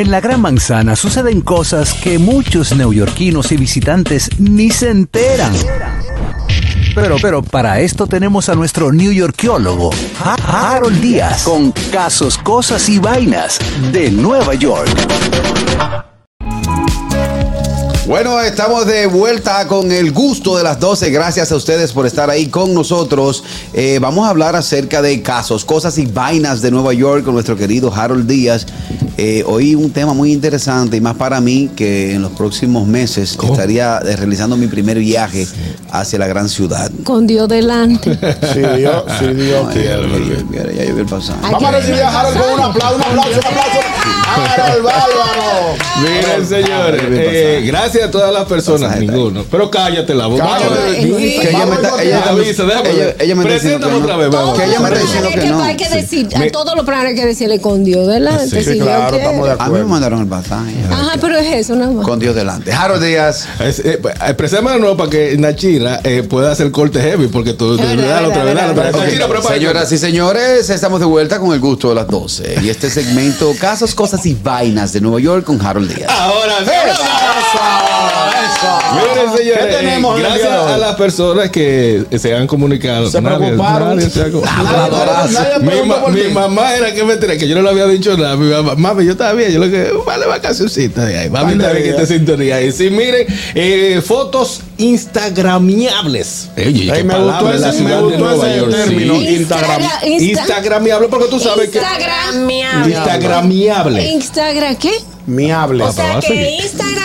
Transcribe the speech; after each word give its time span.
En 0.00 0.10
la 0.10 0.22
Gran 0.22 0.40
Manzana 0.40 0.96
suceden 0.96 1.42
cosas 1.42 1.92
que 1.92 2.18
muchos 2.18 2.74
neoyorquinos 2.74 3.52
y 3.52 3.58
visitantes 3.58 4.30
ni 4.38 4.70
se 4.70 4.88
enteran. 4.88 5.52
Pero, 6.94 7.16
pero, 7.20 7.42
para 7.42 7.80
esto 7.80 8.06
tenemos 8.06 8.48
a 8.48 8.54
nuestro 8.54 8.92
newyorkiólogo, 8.92 9.90
Harold 10.46 11.02
Díaz, 11.02 11.42
con 11.42 11.72
casos, 11.92 12.38
cosas 12.38 12.88
y 12.88 12.98
vainas 12.98 13.58
de 13.92 14.10
Nueva 14.10 14.54
York. 14.54 14.88
Bueno, 18.10 18.40
estamos 18.40 18.86
de 18.86 19.06
vuelta 19.06 19.68
con 19.68 19.92
el 19.92 20.10
gusto 20.10 20.56
de 20.56 20.64
las 20.64 20.80
12. 20.80 21.10
Gracias 21.12 21.52
a 21.52 21.54
ustedes 21.54 21.92
por 21.92 22.06
estar 22.06 22.28
ahí 22.28 22.48
con 22.48 22.74
nosotros. 22.74 23.44
Eh, 23.72 24.00
vamos 24.02 24.26
a 24.26 24.30
hablar 24.30 24.56
acerca 24.56 25.00
de 25.00 25.22
casos, 25.22 25.64
cosas 25.64 25.96
y 25.96 26.06
vainas 26.06 26.60
de 26.60 26.72
Nueva 26.72 26.92
York 26.92 27.24
con 27.24 27.34
nuestro 27.34 27.54
querido 27.54 27.94
Harold 27.94 28.26
Díaz. 28.26 28.66
Eh, 29.16 29.44
hoy 29.46 29.76
un 29.76 29.92
tema 29.92 30.12
muy 30.12 30.32
interesante 30.32 30.96
y 30.96 31.00
más 31.00 31.14
para 31.14 31.40
mí 31.40 31.70
que 31.76 32.14
en 32.14 32.22
los 32.22 32.32
próximos 32.32 32.88
meses 32.88 33.38
estaría 33.40 33.98
eh, 33.98 34.16
realizando 34.16 34.56
mi 34.56 34.66
primer 34.66 34.98
viaje 34.98 35.46
hacia 35.92 36.18
la 36.18 36.26
gran 36.26 36.48
ciudad. 36.48 36.90
Con 37.04 37.28
Dios 37.28 37.48
delante. 37.48 38.18
Sí, 38.52 38.60
Dios, 38.78 39.04
sí, 39.20 39.26
Dios 39.34 39.66
Ay, 39.68 39.74
quiere. 39.74 40.08
ya, 40.50 40.64
ya, 40.64 40.72
ya 40.72 40.84
yo 40.84 40.94
vi 40.94 41.00
el 41.02 41.06
pasaje. 41.06 41.38
Ay, 41.42 41.52
Vamos 41.52 41.68
a 41.68 41.72
recibir 41.72 42.02
a 42.02 42.20
Harold 42.20 42.40
con 42.40 42.52
un 42.54 42.60
aplauso, 42.60 42.96
un 42.96 43.02
aplauso, 43.02 43.38
un 43.38 43.46
aplauso. 43.46 43.80
Harold 44.56 44.84
Bárbaro. 44.84 45.74
Miren, 46.02 46.46
señores, 46.46 47.02
eh, 47.10 47.62
gracias 47.66 47.99
a 48.02 48.10
todas 48.10 48.32
las 48.32 48.44
personas, 48.46 48.98
ninguno. 48.98 49.44
Pero 49.50 49.70
cállate 49.70 50.14
la 50.14 50.26
boca. 50.26 50.44
Cállate. 50.44 50.92
Que 51.00 51.48
ella 51.50 51.66
me 51.66 51.74
está, 51.76 52.02
ella, 52.02 52.24
Avisa, 52.28 52.64
déjame 52.64 52.90
ella, 52.90 53.04
ver. 53.04 53.16
ella 53.20 53.34
me 53.34 53.42
está 53.42 53.54
diciendo 53.54 53.86
Preséntame 53.88 53.96
que 53.96 54.02
otra 54.02 54.16
vez, 54.16 54.30
vamos. 54.30 54.58
Que 54.58 54.64
ella 54.64 54.80
me 54.80 54.88
está 54.88 55.00
diciendo 55.00 55.28
que 55.30 55.46
no. 55.48 55.62
Hay 55.62 55.76
que 55.76 55.88
decir, 55.88 56.28
a 56.36 56.50
todos 56.52 56.74
los 56.76 56.84
planes 56.84 57.06
hay 57.10 57.14
que 57.14 57.26
decirle 57.26 57.60
con 57.60 57.84
Dios 57.84 58.06
delante. 58.06 58.48
Sí, 58.62 58.64
si 58.64 58.74
Dios 58.74 58.86
claro, 58.86 59.16
estamos 59.16 59.46
de 59.46 59.52
A 59.52 59.54
mí 59.54 59.58
me 59.60 59.64
acuerdo. 59.66 59.86
mandaron 59.88 60.20
el 60.20 60.26
pasaje. 60.28 60.74
Ajá, 60.90 61.12
pero 61.20 61.36
es 61.38 61.54
eso 61.54 61.76
nada 61.76 61.90
más. 61.92 62.04
Con 62.06 62.18
Dios 62.18 62.34
delante. 62.34 62.72
Harold 62.72 63.02
Díaz. 63.04 63.46
Eh, 63.60 64.00
Expresemos 64.26 64.72
de 64.72 64.78
nuevo 64.78 64.96
para 64.96 65.10
que 65.10 65.36
Nachira 65.38 66.00
eh, 66.04 66.22
pueda 66.22 66.52
hacer 66.52 66.70
corte 66.70 67.00
heavy, 67.00 67.28
porque 67.28 67.52
tú 67.52 67.76
te 67.76 67.82
verdad, 67.84 68.22
verdad, 68.28 68.28
otra 68.28 68.44
vez. 68.44 69.18
verdad. 69.18 69.42
Señoras 69.48 69.92
y 69.92 69.98
señores, 69.98 70.70
estamos 70.70 71.00
de 71.00 71.06
vuelta 71.06 71.38
con 71.38 71.52
el 71.52 71.60
gusto 71.60 71.88
de 71.90 71.94
las 71.96 72.06
12. 72.08 72.60
Y 72.62 72.68
este 72.68 72.90
segmento, 72.90 73.52
casos, 73.60 73.94
cosas 73.94 74.24
y 74.26 74.34
vainas 74.34 74.92
de 74.92 75.00
Nueva 75.00 75.20
York 75.20 75.44
con 75.44 75.64
Harold 75.64 75.94
Díaz. 75.94 76.10
Ahora 76.10 76.54
sí. 76.64 77.89
Miren, 78.94 79.36
señores, 79.36 79.64
¿Qué 79.66 79.72
tenemos 79.76 80.18
gracias 80.18 80.48
a 80.50 80.76
las 80.76 80.94
personas 80.96 81.50
que 81.50 82.04
se 82.18 82.34
han 82.34 82.46
comunicado. 82.46 83.10
Se 83.10 83.20
Nadie- 83.20 83.38
preocuparon. 83.38 83.96
nadie 83.96 84.10
se 84.10 84.20
ha 84.22 84.28
Nadie 84.28 85.82
mi, 85.82 85.88
ma- 85.88 86.00
por 86.02 86.12
mi 86.12 86.24
mamá 86.24 86.74
era 86.74 86.92
que 86.92 87.04
me 87.04 87.14
enteré, 87.14 87.38
que 87.38 87.48
yo 87.48 87.54
no 87.56 87.62
le 87.62 87.70
había 87.70 87.86
dicho 87.86 88.16
nada. 88.16 88.36
Mi 88.36 88.50
mamá, 88.50 88.74
mami, 88.74 89.04
yo 89.06 89.12
estaba 89.12 89.32
bien. 89.34 89.52
Yo 89.52 89.60
le 89.60 89.68
dije, 89.68 89.90
vale, 90.04 90.26
vacacioncita 90.26 91.04
de 91.06 91.18
ahí. 91.18 91.30
Mami, 91.30 91.52
está 91.52 91.72
bien 91.72 91.84
que 91.84 91.92
te 91.92 92.06
sintonía. 92.06 92.60
Y 92.62 92.72
sí, 92.72 92.90
miren, 92.90 93.26
eh, 93.54 94.02
fotos 94.04 94.60
instagramiables. 94.78 96.50
Ey, 96.56 96.90
qué 96.92 97.04
me 97.04 97.18
gustó 97.18 97.52
ese, 97.52 97.82
me 97.82 98.00
gustó 98.00 98.44
ese 98.44 98.58
York, 98.58 98.70
sí. 98.72 98.76
término. 98.76 99.14
Instagram. 99.14 99.82
Insta- 100.04 100.20
Instagramiable, 100.20 101.08
porque 101.08 101.26
tú 101.28 101.38
sabes 101.40 101.70
que. 101.70 101.78
Instagram. 101.78 102.50
Instagramiable. 102.88 104.04
Instagram, 104.10 104.76
¿qué? 104.76 104.92
Miable. 105.26 105.84
O 105.84 105.92
sea 105.92 106.18
que. 106.20 106.58
Instagram 106.62 106.99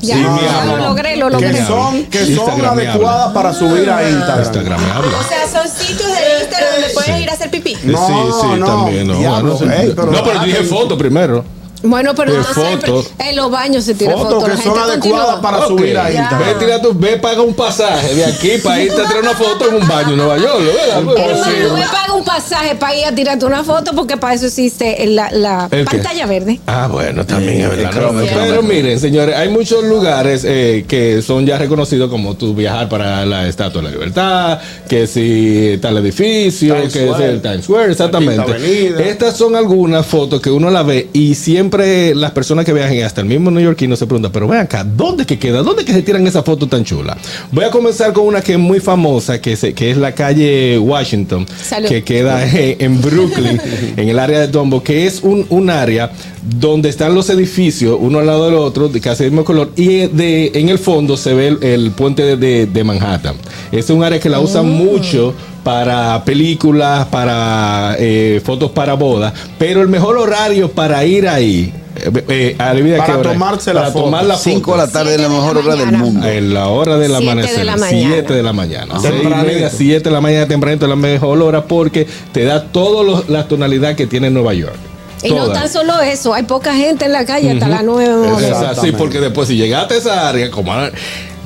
ya, 0.00 0.14
Sí, 0.16 0.22
ya 0.22 0.30
miable. 0.30 0.66
lo 0.66 0.76
logré, 0.88 1.16
lo 1.16 1.26
Que 1.28 1.32
logré. 1.32 1.66
son, 1.66 2.04
que 2.06 2.34
son 2.34 2.64
adecuadas 2.64 3.32
para 3.32 3.52
subir 3.52 3.88
a 3.90 4.08
Instagram. 4.08 4.80
O 4.80 5.22
sea, 5.28 5.46
son 5.50 5.68
sitios 5.68 6.08
de 6.10 6.40
Instagram 6.42 6.72
donde 6.74 6.88
puedes 6.94 7.20
ir 7.20 7.30
a 7.30 7.32
hacer 7.32 7.50
pipí. 7.50 7.76
No, 7.84 8.06
sí, 8.06 8.12
sí, 8.40 8.46
no, 8.58 8.66
también. 8.66 9.06
No, 9.06 9.14
diablo, 9.18 9.54
bueno, 9.56 9.72
ey, 9.74 9.92
pero 9.94 10.10
no, 10.12 10.24
pero 10.24 10.34
yo 10.40 10.44
dije 10.44 10.62
foto 10.64 10.96
primero. 10.98 11.44
Bueno, 11.82 12.14
pero 12.14 12.32
no 12.34 12.44
siempre. 12.44 12.92
En 13.18 13.36
los 13.36 13.50
baños 13.50 13.84
se 13.84 13.94
tira 13.94 14.12
Fotos 14.12 14.34
fotos. 14.34 14.44
que 14.44 14.56
la 14.56 14.62
son 14.62 14.78
adecuadas 14.78 15.00
continúa. 15.30 15.40
para 15.40 15.66
subir 15.66 15.96
a 15.98 16.04
Ve, 16.04 16.54
tira 16.58 16.82
tu, 16.82 16.92
ve, 16.94 17.16
paga 17.16 17.42
un 17.42 17.54
pasaje 17.54 18.14
de 18.14 18.24
aquí 18.24 18.50
para 18.62 18.82
irte 18.82 19.00
a 19.00 19.06
tirar 19.06 19.22
una 19.22 19.34
foto 19.34 19.68
en 19.68 19.74
un 19.76 19.88
baño 19.88 20.10
en 20.10 20.16
Nueva 20.16 20.36
York, 20.38 20.58
¿verdad? 20.58 20.98
Hermano, 20.98 21.68
no 21.68 21.74
me 21.74 21.82
paga 21.82 22.14
un 22.14 22.24
pasaje 22.24 22.74
para 22.74 22.94
ir 22.94 23.04
a 23.06 23.14
tirarte 23.14 23.46
una 23.46 23.64
foto 23.64 23.92
porque 23.94 24.16
para 24.16 24.34
eso 24.34 24.46
existe 24.46 25.06
la, 25.06 25.30
la 25.30 25.68
pantalla 25.68 26.26
verde. 26.26 26.60
Ah, 26.66 26.88
bueno, 26.90 27.24
también 27.24 27.60
Eh, 27.60 27.64
es 27.64 27.76
verdad. 27.76 28.12
Pero 28.30 28.62
miren, 28.62 28.98
señores, 29.00 29.34
hay 29.36 29.48
muchos 29.48 29.82
lugares 29.84 30.42
eh, 30.44 30.84
que 30.86 31.22
son 31.22 31.46
ya 31.46 31.56
reconocidos 31.58 32.10
como 32.10 32.34
tú 32.36 32.54
viajar 32.54 32.88
para 32.88 33.24
la 33.24 33.48
Estatua 33.48 33.80
de 33.80 33.88
la 33.88 33.94
Libertad, 33.94 34.58
que 34.88 35.06
si 35.06 35.78
tal 35.80 35.96
edificio, 35.98 36.74
que 36.92 37.10
es 37.10 37.20
el 37.20 37.40
Times 37.40 37.64
Square, 37.64 37.90
exactamente. 37.92 39.08
Estas 39.08 39.36
son 39.36 39.56
algunas 39.56 40.04
fotos 40.06 40.40
que 40.40 40.50
uno 40.50 40.70
la 40.70 40.82
ve 40.82 41.08
y 41.12 41.34
siempre 41.34 41.69
las 41.70 42.30
personas 42.32 42.64
que 42.64 42.72
viajan, 42.72 42.98
hasta 43.02 43.20
el 43.20 43.26
mismo 43.26 43.50
neoyorquino 43.50 43.96
se 43.96 44.06
pregunta, 44.06 44.30
pero 44.32 44.48
ven 44.48 44.60
acá, 44.60 44.84
¿dónde 44.84 45.24
que 45.26 45.38
queda? 45.38 45.62
¿Dónde 45.62 45.84
que 45.84 45.92
se 45.92 46.02
tiran 46.02 46.26
esa 46.26 46.42
foto 46.42 46.66
tan 46.66 46.84
chula? 46.84 47.16
Voy 47.52 47.64
a 47.64 47.70
comenzar 47.70 48.12
con 48.12 48.26
una 48.26 48.40
que 48.40 48.52
es 48.52 48.58
muy 48.58 48.80
famosa, 48.80 49.40
que, 49.40 49.56
se- 49.56 49.72
que 49.74 49.90
es 49.90 49.96
la 49.96 50.14
calle 50.14 50.78
Washington, 50.78 51.46
Salud. 51.62 51.88
que 51.88 52.02
queda 52.04 52.44
en, 52.46 52.76
en 52.78 53.00
Brooklyn, 53.00 53.60
en 53.96 54.08
el 54.08 54.18
área 54.18 54.40
de 54.40 54.48
Dumbo, 54.48 54.82
que 54.82 55.06
es 55.06 55.20
un, 55.22 55.46
un 55.50 55.70
área 55.70 56.10
donde 56.42 56.88
están 56.88 57.14
los 57.14 57.28
edificios, 57.30 57.96
uno 58.00 58.18
al 58.18 58.26
lado 58.26 58.46
del 58.46 58.54
otro, 58.54 58.88
de 58.88 59.00
casi 59.00 59.24
del 59.24 59.32
mismo 59.32 59.44
color, 59.44 59.72
y 59.76 60.06
de, 60.08 60.52
en 60.54 60.68
el 60.68 60.78
fondo 60.78 61.16
se 61.16 61.34
ve 61.34 61.48
el, 61.48 61.62
el 61.62 61.90
puente 61.92 62.22
de, 62.22 62.36
de- 62.36 62.66
de 62.66 62.84
Manhattan. 62.84 63.36
Es 63.72 63.90
un 63.90 64.02
área 64.02 64.18
que 64.18 64.28
la 64.28 64.40
usan 64.40 64.68
mucho 64.68 65.34
para 65.62 66.24
películas, 66.24 67.06
para 67.06 67.96
eh, 67.98 68.40
fotos 68.44 68.70
para 68.70 68.94
bodas, 68.94 69.32
pero 69.58 69.82
el 69.82 69.88
mejor 69.88 70.16
horario 70.18 70.70
para 70.70 71.04
ir 71.04 71.28
ahí, 71.28 71.72
eh, 71.96 72.56
eh, 72.58 72.96
Para 72.96 73.20
tomarse 73.20 73.74
la 73.74 73.80
para 73.80 73.92
foto. 73.92 74.04
tomar 74.06 74.24
la 74.24 74.36
5 74.36 74.72
de 74.72 74.78
la 74.78 74.86
tarde 74.88 75.14
es 75.16 75.20
la 75.20 75.28
de 75.28 75.34
mejor 75.34 75.56
la 75.56 75.60
hora 75.62 75.76
del 75.76 75.92
mundo. 75.92 76.26
en 76.26 76.54
la 76.54 76.68
hora 76.68 76.96
del 76.96 77.10
Siete 77.10 77.24
de 77.24 77.30
amanecer, 77.30 77.66
la 77.66 77.76
mañana. 77.76 78.08
7 78.14 78.34
de 78.34 78.42
la 78.42 78.52
mañana. 78.52 78.94
Seis 79.00 79.14
y 79.14 79.18
Tempranito. 79.18 79.52
media, 79.52 79.70
7 79.70 80.04
de 80.04 80.10
la 80.10 80.20
mañana 80.20 80.46
tempranito 80.48 80.86
es 80.86 80.90
la 80.90 80.96
mejor 80.96 81.42
hora 81.42 81.64
porque 81.64 82.06
te 82.32 82.44
da 82.44 82.62
todas 82.64 83.28
las 83.28 83.48
tonalidades 83.48 83.96
que 83.96 84.06
tiene 84.06 84.30
Nueva 84.30 84.54
York. 84.54 84.76
Y 85.22 85.30
no 85.32 85.50
tan 85.50 85.68
solo 85.68 86.00
eso, 86.00 86.32
hay 86.32 86.44
poca 86.44 86.74
gente 86.74 87.04
en 87.04 87.12
la 87.12 87.26
calle 87.26 87.50
hasta 87.50 87.68
las 87.68 87.84
nueve. 87.84 88.10
Es 88.10 88.30
nueve. 88.30 88.36
así, 88.36 88.54
Exactamente. 88.54 88.98
porque 88.98 89.20
después 89.20 89.48
si 89.48 89.56
llegaste 89.56 89.94
a 89.94 89.96
esa 89.98 90.28
área, 90.28 90.50
como 90.50 90.72
ah, 90.72 90.88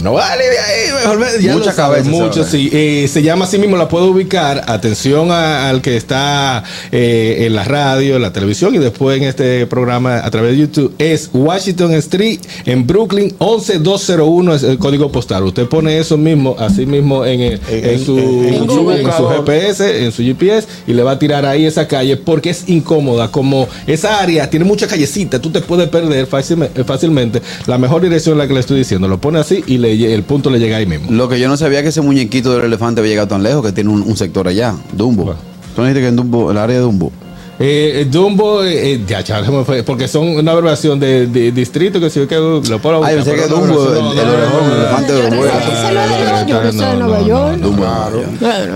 no 0.05 0.13
vale 0.13 0.45
de 0.45 0.59
ahí, 0.59 0.93
mejor 1.03 1.41
ya 1.41 1.53
Mucha 1.55 1.71
lo 1.71 1.73
sabes, 1.77 2.03
cabeza, 2.05 2.11
mucho, 2.25 2.45
sí. 2.45 2.71
Eh, 2.73 3.09
se 3.11 3.23
llama 3.23 3.47
así 3.47 3.59
mismo, 3.59 3.77
la 3.77 3.89
puedo 3.89 4.07
ubicar. 4.11 4.63
Atención 4.67 5.31
a- 5.33 5.69
al 5.71 5.81
que 5.81 5.97
está 5.97 6.63
eh, 6.93 7.45
en 7.47 7.55
la 7.55 7.65
radio, 7.65 8.17
en 8.17 8.23
la 8.23 8.33
televisión 8.33 8.75
y 8.75 8.79
después 8.79 9.17
en 9.17 9.25
este 9.25 9.67
programa 9.67 10.19
a 10.25 10.31
través 10.31 10.53
de 10.53 10.59
YouTube. 10.59 10.95
Es 10.99 11.31
Washington 11.33 11.93
Street 11.95 12.39
en 12.67 12.87
Brooklyn, 12.87 13.35
11201 13.39 14.55
es 14.55 14.63
el 14.63 14.79
código 14.79 15.11
postal. 15.11 15.45
Usted 15.45 15.67
pone 15.67 15.99
eso 15.99 16.17
mismo, 16.17 16.55
así 16.59 16.87
mismo 16.87 17.25
en, 17.25 17.41
el- 17.41 17.61
En- 17.71 17.85
en 17.91 18.05
su, 18.05 18.19
en- 18.19 18.45
en 18.49 18.55
en 18.55 18.67
su- 18.69 18.77
Google. 18.77 19.01
en 19.03 19.13
su 19.13 19.29
GPS, 19.29 20.05
en 20.05 20.13
su 20.13 20.23
GPS 20.23 20.69
y 20.87 20.93
le 20.93 21.03
va 21.03 21.13
a 21.13 21.19
tirar 21.19 21.47
ahí 21.47 21.65
esa 21.65 21.89
calle 21.89 22.17
porque 22.17 22.51
es 22.51 22.69
incómoda. 22.69 23.31
Como 23.31 23.69
esa 23.87 24.21
área 24.21 24.51
tiene 24.51 24.65
mucha 24.67 24.87
callecita, 24.87 25.41
tú 25.41 25.51
te 25.51 25.61
puedes 25.61 25.89
perder 25.89 26.29
fácilme- 26.29 26.69
eh, 26.75 26.85
fácilmente. 26.85 27.41
La 27.67 27.79
mejor 27.79 28.03
dirección 28.03 28.35
es 28.35 28.39
la 28.39 28.49
que 28.49 28.55
le 28.55 28.61
estoy 28.61 28.79
diciendo. 28.79 29.09
Lo 29.09 29.19
pone 29.19 29.39
así 29.39 29.63
y 29.67 29.79
le, 29.79 29.94
el 30.03 30.23
punto 30.23 30.51
le 30.51 30.59
llega 30.59 30.77
ahí 30.77 30.87
mismo. 30.87 31.11
Lo 31.11 31.29
que 31.29 31.39
yo 31.39 31.49
no 31.49 31.57
sabía 31.57 31.83
que 31.83 31.89
ese 31.89 32.01
muñequito 32.01 32.55
del 32.55 32.67
elefante 32.67 33.01
había 33.01 33.13
llegado 33.13 33.29
tan 33.29 33.43
lejos, 33.43 33.65
que 33.65 33.73
tiene 33.73 33.91
un, 33.91 34.03
un 34.03 34.17
sector 34.17 34.49
allá, 34.49 34.75
Dumbo. 34.93 35.25
Bueno. 35.25 35.41
Tú 35.75 35.81
no 35.81 35.87
dijiste 35.87 36.03
que 36.03 36.09
en 36.09 36.17
Dumbo, 36.17 36.51
el 36.51 36.59
área 36.59 36.77
de 36.77 36.83
Dumbo. 36.83 37.13
Eh, 37.61 38.01
eh, 38.01 38.05
Dumbo, 38.11 38.65
eh, 38.65 38.95
eh, 38.95 39.01
ya, 39.07 39.21
ya, 39.21 39.41
porque 39.87 40.09
son 40.09 40.27
una 40.31 40.51
abreviación 40.51 40.99
de, 40.99 41.29
de 41.29 41.53
distrito 41.53 42.01
que 42.01 42.11
si 42.11 42.19
yo 42.19 42.27
que 42.27 42.35
lo 42.35 42.61
puedo 42.81 43.05
Ah, 43.05 43.11
pensé 43.11 43.31
buscar, 43.31 43.49
que 43.49 43.55
Dumbo, 43.55 43.67
no, 43.67 43.95
el, 43.95 44.03
no, 44.03 44.11
el 44.11 44.17
no, 44.27 44.33
orejón, 44.33 44.69
no, 44.69 44.75
el 44.75 44.81
elefante 44.81 45.13
de 45.13 45.31
Nueva 45.31 47.23
York, 47.23 47.59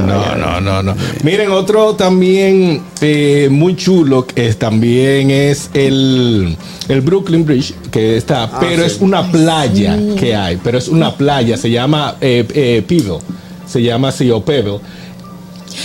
No, 0.06 0.36
no, 0.36 0.60
no, 0.60 0.82
no. 0.82 0.94
Miren, 1.24 1.50
otro 1.50 1.94
también 1.96 2.82
eh, 3.00 3.48
muy 3.50 3.74
chulo 3.74 4.24
que 4.26 4.46
es, 4.46 4.56
también 4.58 5.30
es 5.32 5.70
el, 5.74 6.56
el 6.88 7.00
Brooklyn 7.00 7.44
Bridge, 7.44 7.74
que 7.90 8.16
está, 8.16 8.60
pero 8.60 8.84
es 8.84 8.98
una 9.00 9.28
playa 9.30 9.98
que 10.16 10.36
hay, 10.36 10.56
pero 10.62 10.78
es 10.78 10.86
una 10.88 11.16
playa, 11.16 11.56
se 11.56 11.68
llama 11.70 12.14
eh, 12.20 12.46
eh, 12.54 12.84
Pebble, 12.86 13.18
se 13.66 13.82
llama 13.82 14.08
así, 14.08 14.30
o 14.30 14.40
Pebble. 14.44 14.78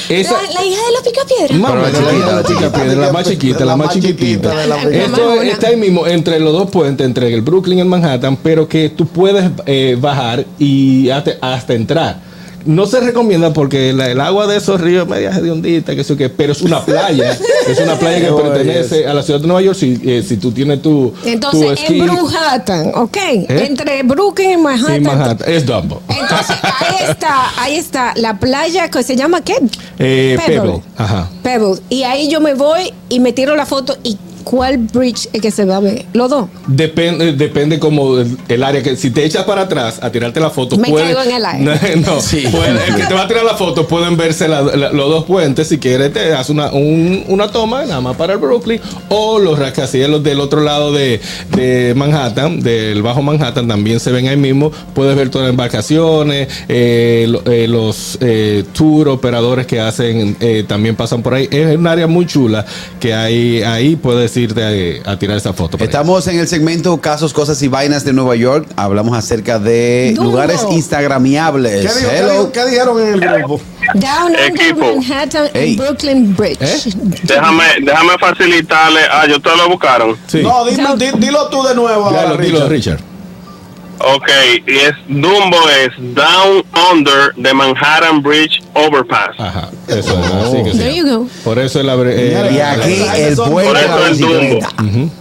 Esa, 0.09 0.33
La, 0.41 0.51
la 0.53 0.65
hija 0.65 0.81
de 0.85 0.91
los 0.91 1.01
picapiedras. 1.03 1.59
Mamá, 1.59 1.69
Pero 1.69 1.81
la 1.81 1.91
chiquita, 2.11 2.35
la 2.35 2.43
chica 2.43 2.71
piedra, 2.73 2.95
la 3.05 3.11
más 3.13 3.27
chiquita, 3.27 3.65
la 3.65 3.75
más 3.75 3.93
chiquitita. 3.93 4.49
de 4.55 4.67
la 4.67 4.77
Esto 4.83 5.25
Manhattan. 5.25 5.47
está 5.47 5.67
ahí 5.67 5.75
mismo, 5.77 6.07
entre 6.07 6.39
los 6.39 6.53
dos 6.53 6.69
puentes, 6.71 7.05
entre 7.05 7.33
el 7.33 7.41
Brooklyn 7.41 7.77
y 7.77 7.81
el 7.81 7.87
Manhattan, 7.87 8.37
pero 8.37 8.67
que 8.67 8.89
tú 8.89 9.05
puedes 9.07 9.49
eh, 9.65 9.97
bajar 9.99 10.45
y 10.59 11.09
hasta, 11.09 11.33
hasta 11.41 11.73
entrar. 11.73 12.32
No 12.65 12.85
se 12.85 12.99
recomienda 12.99 13.51
porque 13.53 13.91
la- 13.93 14.09
el 14.09 14.19
agua 14.21 14.47
de 14.47 14.57
esos 14.57 14.79
ríos 14.79 15.07
media 15.07 15.31
hediondita, 15.31 15.95
que 15.95 16.03
sé 16.03 16.15
qué, 16.15 16.29
pero 16.29 16.53
es 16.53 16.61
una 16.61 16.83
playa, 16.83 17.31
es 17.67 17.79
una 17.79 17.95
playa 17.95 18.19
que 18.25 18.31
pertenece 18.33 19.05
a 19.07 19.13
la 19.13 19.21
ciudad 19.23 19.39
de 19.41 19.47
Nueva 19.47 19.61
York 19.61 19.77
si, 19.77 19.99
eh, 20.03 20.23
si 20.27 20.37
tú 20.37 20.51
tienes 20.51 20.81
tu, 20.81 21.13
tu 21.23 21.29
Entonces, 21.29 21.71
esquí 21.79 21.99
en 21.99 22.05
Manhattan, 22.07 22.91
¿ok? 22.95 23.17
¿Eh? 23.17 23.65
Entre 23.67 24.03
Brooklyn 24.03 24.51
y 24.51 24.57
Manhattan. 24.57 25.37
es 25.47 25.65
Dumbo. 25.65 26.01
Entonces, 26.09 26.55
ahí 26.63 26.95
está, 27.09 27.51
ahí 27.61 27.75
está 27.75 28.13
la 28.15 28.39
playa 28.39 28.89
que 28.89 29.03
se 29.03 29.15
llama 29.15 29.41
¿qué? 29.41 29.55
Eh, 29.99 30.37
Pebble. 30.45 30.59
Pebble, 30.61 30.81
ajá. 30.97 31.29
Pebble. 31.41 31.75
Y 31.89 32.03
ahí 32.03 32.29
yo 32.29 32.39
me 32.39 32.53
voy 32.53 32.93
y 33.09 33.19
me 33.19 33.33
tiro 33.33 33.55
la 33.55 33.65
foto 33.65 33.97
y 34.03 34.17
¿cuál 34.43 34.77
bridge 34.77 35.27
es 35.33 35.41
que 35.41 35.51
se 35.51 35.65
va 35.65 35.77
a 35.77 35.79
ver? 35.79 36.05
Los 36.13 36.29
dos. 36.29 36.47
Depende, 36.67 37.33
depende 37.33 37.79
como 37.79 38.17
el, 38.19 38.37
el 38.47 38.63
área 38.63 38.81
que 38.83 38.95
si 38.95 39.11
te 39.11 39.23
echas 39.25 39.43
para 39.45 39.61
atrás 39.63 39.99
a 40.01 40.11
tirarte 40.11 40.39
la 40.39 40.49
foto, 40.49 40.77
Me 40.77 40.89
puede- 40.89 41.05
caigo 41.13 41.21
en 41.21 41.31
el 41.35 41.45
aire. 41.45 41.95
No, 41.97 42.17
puede- 42.51 42.87
el 42.87 42.95
que 42.95 43.03
te 43.07 43.13
va 43.13 43.23
a 43.23 43.27
tirar 43.27 43.43
la 43.45 43.55
foto 43.55 43.87
pueden 43.87 44.17
verse 44.17 44.47
la- 44.47 44.61
la- 44.61 44.91
los 44.91 45.09
dos 45.09 45.25
puentes. 45.25 45.67
Si 45.67 45.77
quieres, 45.79 46.11
te 46.13 46.33
hace 46.33 46.51
una, 46.51 46.71
un- 46.71 47.23
una 47.27 47.47
toma 47.51 47.85
nada 47.85 48.01
más 48.01 48.15
para 48.15 48.33
el 48.33 48.39
Brooklyn 48.39 48.79
o 49.09 49.39
los 49.39 49.57
rascacielos 49.59 50.23
del 50.23 50.39
otro 50.39 50.61
lado 50.61 50.91
de, 50.93 51.19
de 51.55 51.93
Manhattan, 51.95 52.59
del 52.61 53.01
bajo 53.01 53.21
Manhattan, 53.21 53.67
también 53.67 53.99
se 53.99 54.11
ven 54.11 54.27
ahí 54.27 54.37
mismo. 54.37 54.71
Puedes 54.93 55.15
ver 55.15 55.29
todas 55.29 55.45
las 55.45 55.51
embarcaciones, 55.51 56.47
eh, 56.67 57.31
eh, 57.45 57.67
los 57.67 58.17
eh, 58.21 58.63
tour 58.73 59.07
operadores 59.09 59.65
que 59.67 59.79
hacen 59.79 60.35
eh, 60.39 60.63
también 60.67 60.95
pasan 60.95 61.21
por 61.21 61.33
ahí. 61.33 61.47
Es 61.51 61.75
un 61.77 61.87
área 61.87 62.07
muy 62.07 62.25
chula 62.25 62.65
que 62.99 63.13
hay 63.13 63.61
ahí 63.63 63.95
puedes 63.95 64.31
irte 64.37 65.01
a, 65.05 65.11
a 65.11 65.19
tirar 65.19 65.37
esa 65.37 65.53
foto. 65.53 65.77
Estamos 65.79 66.27
en 66.27 66.39
el 66.39 66.47
segmento 66.47 66.99
Casos, 67.01 67.33
Cosas 67.33 67.61
y 67.61 67.67
Vainas 67.67 68.03
de 68.05 68.13
Nueva 68.13 68.35
York. 68.35 68.67
Hablamos 68.75 69.17
acerca 69.17 69.59
de 69.59 70.13
Duro. 70.15 70.29
lugares 70.29 70.61
instagramiables. 70.71 71.81
¿Qué, 71.91 71.99
dijo- 71.99 72.09
qué 72.09 72.17
Hello. 72.17 72.31
dijo- 72.31 72.51
qué 72.51 72.65
dijeron 72.65 73.01
en 73.01 73.07
el 73.13 73.19
grupo? 73.21 73.61
Down 73.95 74.27
Under 74.27 74.45
Equipo. 74.45 74.95
Manhattan 74.95 75.47
Ey. 75.53 75.69
and 75.71 75.77
Brooklyn 75.77 76.35
Bridge. 76.35 76.57
¿Eh? 76.61 76.79
Déjame, 77.23 77.63
déjame 77.81 78.13
facilitarle. 78.19 79.01
Ah, 79.11 79.25
yo 79.27 79.37
ustedes 79.37 79.57
lo 79.57 79.69
buscaron. 79.69 80.17
Sí. 80.27 80.41
No, 80.41 80.65
dime, 80.65 80.87
di- 80.97 81.19
dilo 81.19 81.47
tú 81.49 81.63
de 81.63 81.75
nuevo. 81.75 82.05
Ahora, 82.05 82.37
dilo, 82.37 82.67
Richard. 82.67 82.69
Richard. 82.69 83.12
Ok, 83.99 84.27
y 84.67 84.75
es 84.75 84.93
Dumbo 85.07 85.57
es 85.69 85.91
Down 86.15 86.63
Under 86.91 87.33
the 87.41 87.53
Manhattan 87.53 88.21
Bridge 88.21 88.61
Overpass. 88.73 89.35
Ajá, 89.37 89.69
eso 89.87 90.19
es 90.19 90.31
así 90.31 90.57
que 90.63 90.71
There 90.77 90.91
sí. 90.91 90.97
you 90.97 91.05
go. 91.07 91.27
Por 91.43 91.59
eso 91.59 91.79
es 91.79 91.85
la 91.85 91.95
bre- 91.95 92.13
eh, 92.15 92.51
Y 92.53 92.59
aquí 92.59 93.21
el 93.21 93.35
Por 93.35 93.51
puente 93.51 93.79
de 93.79 93.85
eso 93.85 94.05
el 94.07 94.17
Dumbo. 94.19 95.11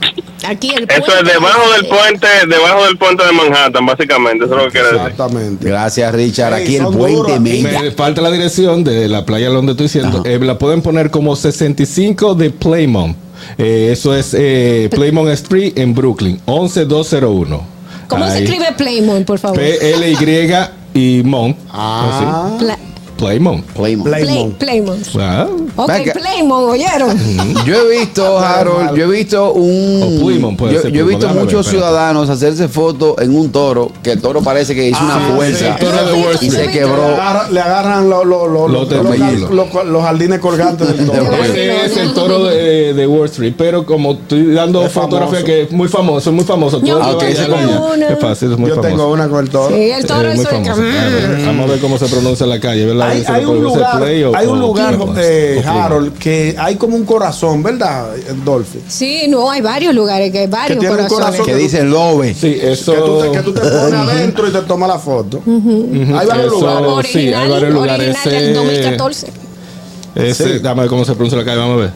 Aquí 0.45 0.71
el 0.75 0.83
Eso 0.91 0.95
es 0.97 1.05
puente 1.05 1.33
debajo 1.33 1.73
del 1.73 1.87
puente, 1.87 2.27
debajo 2.49 2.85
del 2.87 2.99
puente 2.99 3.25
de 3.25 3.33
Manhattan, 3.33 3.87
básicamente. 3.87 4.45
Eso 4.47 4.55
es 4.57 4.61
lo 4.61 4.67
que 4.67 4.73
quiere 4.73 4.87
decir. 4.89 5.01
Exactamente. 5.11 5.69
Gracias, 5.69 6.13
Richard. 6.15 6.55
Aquí 6.55 6.77
el 6.77 6.87
puente. 6.87 7.39
Mella. 7.39 7.81
me 7.83 7.91
falta 7.93 8.21
la 8.23 8.31
dirección 8.33 8.83
de 8.83 9.07
la 9.09 9.25
playa 9.25 9.51
donde 9.51 9.73
estoy 9.73 9.87
diciendo. 9.87 10.23
Eh, 10.25 10.41
la 10.43 10.59
pueden 10.59 10.83
poner 10.83 11.11
como 11.13 11.37
65 11.37 12.35
de 12.35 12.51
Playmont. 12.51 13.17
Eh, 13.59 13.91
eso 13.93 14.15
es 14.17 14.35
eh, 14.37 14.89
Playmont 14.91 15.29
Street 15.31 15.75
en 15.77 15.95
Brooklyn, 15.95 16.41
11201. 16.47 17.65
¿Cómo 18.13 18.31
se 18.31 18.45
escribe 18.45 18.67
Playmont, 18.77 19.27
por 19.27 19.39
favor? 19.39 19.59
P-L-Y 19.59 20.55
y 20.95 21.23
Mont. 21.25 21.57
Ah. 21.71 22.51
Pla- 22.59 22.79
Playmont. 23.17 23.65
Playmont. 23.73 24.09
Play- 24.09 24.25
Playmont. 24.25 24.59
Playmont. 24.59 25.07
Ah, 25.19 25.47
Ok, 25.75 25.89
Venga. 25.89 26.13
Playmont, 26.13 26.69
¿oyeron? 26.71 27.19
Yo 27.65 27.75
he 27.77 27.99
visto, 28.01 28.39
Harold, 28.39 28.95
yo 28.95 29.05
he 29.05 29.09
visto 29.11 29.53
un. 29.53 30.23
O 30.45 30.57
puede 30.57 30.75
yo, 30.75 30.83
ser 30.83 30.93
yo 30.93 31.01
he 31.01 31.05
visto 31.09 31.23
déjame 31.27 31.41
muchos 31.45 31.67
espérate. 31.67 31.71
ciudadanos 31.89 32.29
hacerse 32.29 32.69
fotos 32.69 33.15
en 33.21 33.35
un 33.35 33.51
toro, 33.51 33.91
que 34.03 34.13
el 34.13 34.21
toro 34.21 34.43
parece 34.43 34.75
que 34.75 34.89
hizo 34.89 34.99
Ah, 35.01 35.17
una 35.17 35.27
sí, 35.27 35.33
fuerza 35.35 35.69
el 35.69 35.77
toro 35.77 36.07
de 36.07 36.13
Wall 36.13 36.33
y 36.41 36.47
Street. 36.47 36.51
se 36.53 36.67
Le, 36.67 36.71
quebró. 36.73 37.05
agarra- 37.07 37.51
le 37.51 37.61
agarran 37.61 38.11
lo- 38.11 38.25
lo- 38.25 38.47
lo- 38.49 38.69
Los 38.69 38.89
lo- 38.91 39.03
los, 39.03 39.17
templos. 39.17 39.51
los- 39.51 39.85
los 39.87 40.03
jardines 40.03 40.39
colgantes 40.41 40.89
del 40.97 41.07
toro. 41.07 41.33
Ese 41.45 41.85
es 41.87 41.97
el 41.97 42.13
toro 42.15 42.45
de, 42.45 42.93
de 42.95 43.07
Wall 43.07 43.27
Street, 43.27 43.55
pero 43.57 43.87
como 43.87 44.13
estoy 44.13 44.53
dando 44.53 44.85
Es 44.85 44.93
fotografía 44.93 45.27
famoso. 45.39 45.45
que 45.47 45.63
es 45.63 45.73
muy 45.73 45.89
famoso, 45.89 46.31
es 46.31 46.37
muy 46.37 46.45
famoso. 46.45 46.81
Yo 46.83 47.03
allá. 47.03 47.81
una. 47.95 48.09
Es 48.09 48.19
fácil, 48.21 48.53
es 48.53 48.59
muy 48.59 48.69
Yo 48.69 48.77
famoso. 48.77 48.89
tengo 48.97 49.11
una 49.13 49.29
con 49.29 49.45
el 49.45 49.51
toro. 49.51 49.75
Sí, 49.75 49.91
el 49.91 50.05
toro 50.07 50.29
Eh, 50.29 50.33
el 50.33 50.47
famoso. 50.47 50.73
A 50.73 50.75
ver, 50.75 51.47
Vamos 51.47 51.67
a 51.67 51.71
ver 51.73 51.81
cómo 51.81 51.99
se 51.99 52.07
pronuncia 52.07 52.45
en 52.45 52.51
la 52.51 52.61
calle, 52.61 52.87
¿verdad? 52.87 53.09
Hay, 53.09 53.25
Se 53.25 53.33
hay 53.33 53.41
le 53.43 53.47
un 53.47 53.63
lugar, 53.63 53.99
play 54.01 54.25
o- 54.25 54.37
hay 54.37 54.47
un 54.47 54.59
o- 54.59 54.61
lugar 54.61 54.95
o- 55.01 55.15
eh, 55.19 55.57
o- 55.59 55.62
Harold, 55.67 56.19
que 56.19 56.55
hay 56.59 56.77
como 56.77 56.97
un 56.97 57.05
corazón, 57.05 57.63
¿verdad, 57.63 58.15
Dolphy? 58.45 58.81
Sí, 58.89 59.27
no, 59.29 59.51
hay 59.51 59.61
varios 59.61 59.95
lugares 59.95 60.31
que 60.33 60.41
hay 60.41 60.47
varios 60.47 60.79
tiene 60.79 60.95
un 60.95 60.97
corazones. 61.09 61.25
corazón 61.27 61.47
Que 61.47 61.55
dice 61.57 61.83
Lobe. 61.85 62.35
Sí, 62.35 62.57
eso. 62.61 62.93
Que 62.93 63.01
tú, 63.01 63.21
te, 63.23 63.31
que 63.33 63.43
tú 63.43 63.53
te 63.53 63.61
pones 63.61 63.95
adentro 63.95 64.49
y 64.49 64.53
te 64.53 64.63
tomas 64.63 64.89
la 64.89 64.99
foto. 64.99 65.43
Hay 65.47 66.27
varios 66.27 66.47
Eso- 66.47 66.81
lugares. 66.81 67.11
sí, 67.13 67.33
hay 67.33 67.51
varios 67.51 67.73
lugares, 67.73 68.09
Original 68.17 68.31
del 68.31 68.51
eh, 68.51 68.53
2014. 68.55 69.27
Ese, 70.15 70.45
Sí. 70.55 70.59
Dame 70.63 70.83
ver 70.83 70.91
cómo 70.91 71.05
se 71.05 71.13
pronuncia 71.15 71.39
la 71.39 71.45
calle, 71.45 71.59
vamos 71.59 71.79
a 71.79 71.81
ver. 71.85 71.93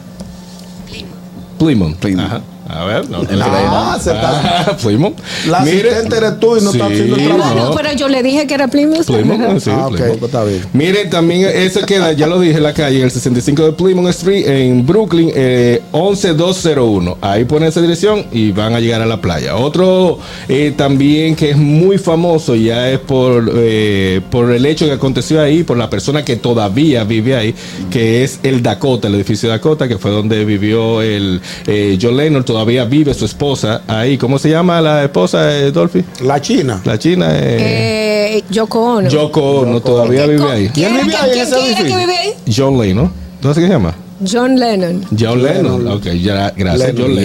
Plymouth. 1.59 1.95
Plymouth. 1.97 2.25
Ajá. 2.25 2.41
A 2.69 2.85
ver, 2.85 3.09
no. 3.09 3.19
Ah, 3.41 3.97
se 4.01 4.11
está- 4.11 4.61
Ah, 4.67 4.77
Plymouth. 4.81 5.15
La 5.47 5.61
Mire- 5.61 5.89
asistente 5.89 6.17
eres 6.17 6.39
tú 6.39 6.57
y 6.57 6.61
no 6.61 6.71
está 6.71 6.85
haciendo 6.87 7.15
el 7.15 7.21
Sí, 7.21 7.27
trabajo. 7.27 7.55
No, 7.55 7.69
no, 7.69 7.75
pero 7.75 7.93
yo 7.93 8.07
le 8.09 8.23
dije 8.23 8.45
que 8.47 8.53
era 8.53 8.67
Plymouth. 8.67 9.05
Plymouth, 9.05 9.59
sí, 9.61 9.69
Ah, 9.73 9.87
ok, 9.87 9.95
Plymouth. 9.95 10.19
pues 10.19 10.23
está 10.31 10.43
bien. 10.43 10.65
Miren, 10.73 11.09
también 11.09 11.49
eso 11.53 11.81
queda, 11.85 12.11
ya 12.13 12.27
lo 12.27 12.39
dije, 12.39 12.57
en 12.57 12.63
la 12.63 12.73
calle, 12.73 13.01
el 13.03 13.11
65 13.11 13.63
de 13.65 13.71
Plymouth 13.73 14.09
Street 14.09 14.47
en 14.47 14.85
Brooklyn, 14.85 15.31
eh, 15.35 15.81
11201. 15.91 17.17
Ahí 17.21 17.45
ponen 17.45 17.69
esa 17.69 17.81
dirección 17.81 18.25
y 18.31 18.51
van 18.51 18.73
a 18.73 18.79
llegar 18.79 19.01
a 19.01 19.05
la 19.05 19.21
playa. 19.21 19.55
Otro 19.55 20.19
eh, 20.49 20.73
también 20.75 21.35
que 21.35 21.51
es 21.51 21.57
muy 21.57 21.97
famoso, 21.97 22.55
ya 22.55 22.89
es 22.89 22.99
por, 22.99 23.51
eh, 23.55 24.21
por 24.29 24.51
el 24.51 24.65
hecho 24.65 24.85
que 24.85 24.91
aconteció 24.93 25.41
ahí, 25.41 25.63
por 25.63 25.77
la 25.77 25.89
persona 25.89 26.23
que 26.25 26.35
todavía 26.35 27.03
vive 27.03 27.35
ahí, 27.35 27.55
que 27.91 28.23
es 28.23 28.39
el 28.43 28.61
Dakota, 28.61 29.07
el 29.07 29.15
edificio 29.15 29.49
Dakota, 29.49 29.87
que 29.87 29.97
fue 29.97 30.11
donde 30.11 30.43
vivió 30.45 31.01
el 31.01 31.41
eh, 31.65 31.97
John 32.01 32.17
Lennon. 32.17 32.43
Todavía 32.57 32.85
vive 32.85 33.13
su 33.13 33.23
esposa 33.25 33.83
ahí. 33.87 34.17
¿Cómo 34.17 34.39
se 34.39 34.49
llama 34.49 34.81
la 34.81 35.03
esposa, 35.03 35.55
eh, 35.55 35.71
Dolphy? 35.71 36.03
La 36.23 36.41
China. 36.41 36.81
La 36.85 36.97
china. 36.97 37.27
Eh, 37.37 38.37
Eh, 38.39 38.43
Yoko 38.49 38.79
Ono. 38.95 39.07
Yoko 39.07 39.59
Ono 39.59 39.79
todavía 39.79 40.25
vive 40.25 40.43
ahí. 40.51 40.69
¿Quién, 40.73 40.89
¿Quién 40.95 41.05
vive 41.05 41.15
ahí 41.17 41.31
quién- 41.33 41.45
quién 41.49 41.63
edificio? 41.65 41.97
vive 41.99 42.17
ahí? 42.17 42.33
John 42.55 42.81
Lennon. 42.81 43.11
¿No 43.43 43.53
sé 43.53 43.61
qué 43.61 43.67
se 43.67 43.73
llama? 43.73 43.93
John 44.25 44.59
Lennon. 44.59 45.05
John 45.17 45.43
Lennon. 45.43 45.87
Ok, 45.87 46.05
ya, 46.21 46.51
gracias. 46.55 46.93
Lennon. 46.95 47.05
John 47.07 47.15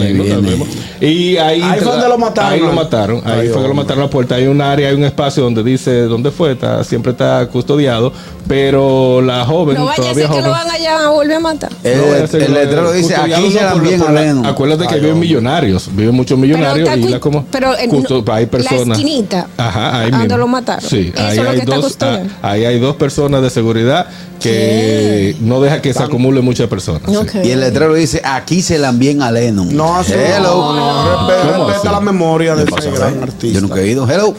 Lennon. 0.00 0.26
John 0.28 0.44
Lennon. 0.46 0.68
Y 1.00 1.36
ahí, 1.36 1.60
Ahí 1.62 1.80
fue 1.80 1.92
donde 1.92 2.08
lo 2.08 2.18
mataron, 2.18 2.52
Ahí 2.52 2.60
lo 2.60 2.72
mataron. 2.72 3.22
Ahí 3.24 3.48
fue 3.48 3.62
que 3.62 3.68
lo 3.68 3.74
mataron 3.74 4.02
a 4.02 4.06
la 4.06 4.10
puerta. 4.10 4.34
Hay 4.36 4.46
un 4.46 4.60
área, 4.60 4.88
hay 4.88 4.94
un 4.94 5.04
espacio 5.04 5.42
donde 5.42 5.62
dice 5.62 6.02
dónde 6.02 6.30
fue. 6.30 6.52
Está, 6.52 6.84
siempre 6.84 7.12
está 7.12 7.46
custodiado. 7.48 8.12
Pero 8.46 9.22
la 9.22 9.44
joven, 9.44 9.76
No 9.76 9.86
vaya 9.86 10.10
a 10.10 10.14
ser 10.14 10.28
que 10.28 10.42
lo 10.42 10.50
van 10.50 10.70
allá 10.70 11.06
a 11.06 11.08
volver 11.10 11.36
a 11.36 11.40
matar. 11.40 11.70
El, 11.82 11.98
no 11.98 12.14
el 12.14 12.52
letrero 12.54 12.92
dice: 12.92 13.14
aquí 13.16 13.52
dan 13.54 13.72
por- 13.72 13.82
bien 13.82 13.98
por 14.00 14.10
a 14.10 14.12
la- 14.12 14.20
Lennon. 14.22 14.46
Acuérdate 14.46 14.86
que 14.86 14.94
Ay, 14.94 15.00
viven 15.00 15.18
millonarios. 15.18 15.88
Viven 15.94 16.14
muchos 16.14 16.38
millonarios. 16.38 16.88
está 16.88 17.00
y 17.00 17.08
la 17.10 17.20
como. 17.20 17.44
pero 17.50 17.76
en- 17.78 17.90
custo- 17.90 18.22
hay 18.32 18.44
la 18.44 18.50
personas. 18.50 18.98
esquinita, 18.98 19.46
Ajá, 19.56 20.00
ahí 20.00 20.10
donde 20.10 20.24
mismo. 20.26 20.38
lo 20.38 20.48
mataron. 20.48 20.82
Sí, 20.88 21.12
Eso 21.14 21.22
ahí 21.24 21.38
es 21.38 21.44
lo 21.44 21.50
hay 21.50 21.60
dos. 21.60 21.96
ah, 22.00 22.18
Ahí 22.42 22.64
hay 22.64 22.78
dos 22.78 22.96
personas 22.96 23.42
de 23.42 23.50
seguridad 23.50 24.06
que 24.42 25.36
no 25.40 25.60
deja 25.60 25.80
que 25.80 25.92
se 25.94 26.02
acumule 26.02 26.40
muchas 26.40 26.68
personas. 26.68 27.02
Y 27.42 27.50
el 27.50 27.60
letrero 27.60 27.94
dice: 27.94 28.20
aquí 28.24 28.62
se 28.62 28.78
dan 28.78 28.98
bien 28.98 29.22
a 29.22 29.30
Lennon. 29.30 29.74
No, 29.76 29.96
así 29.96 30.12
Hello. 30.12 30.74
Respe- 30.74 31.52
¿Cómo 31.52 31.68
Respeta 31.68 31.92
la 31.92 32.00
memoria 32.00 32.54
de 32.56 32.64
ese 32.64 32.90
gran 32.90 33.22
artista. 33.22 33.54
Yo 33.54 33.60
nunca 33.60 33.80
he 33.80 33.88
ido. 33.88 34.08
Hello. 34.10 34.34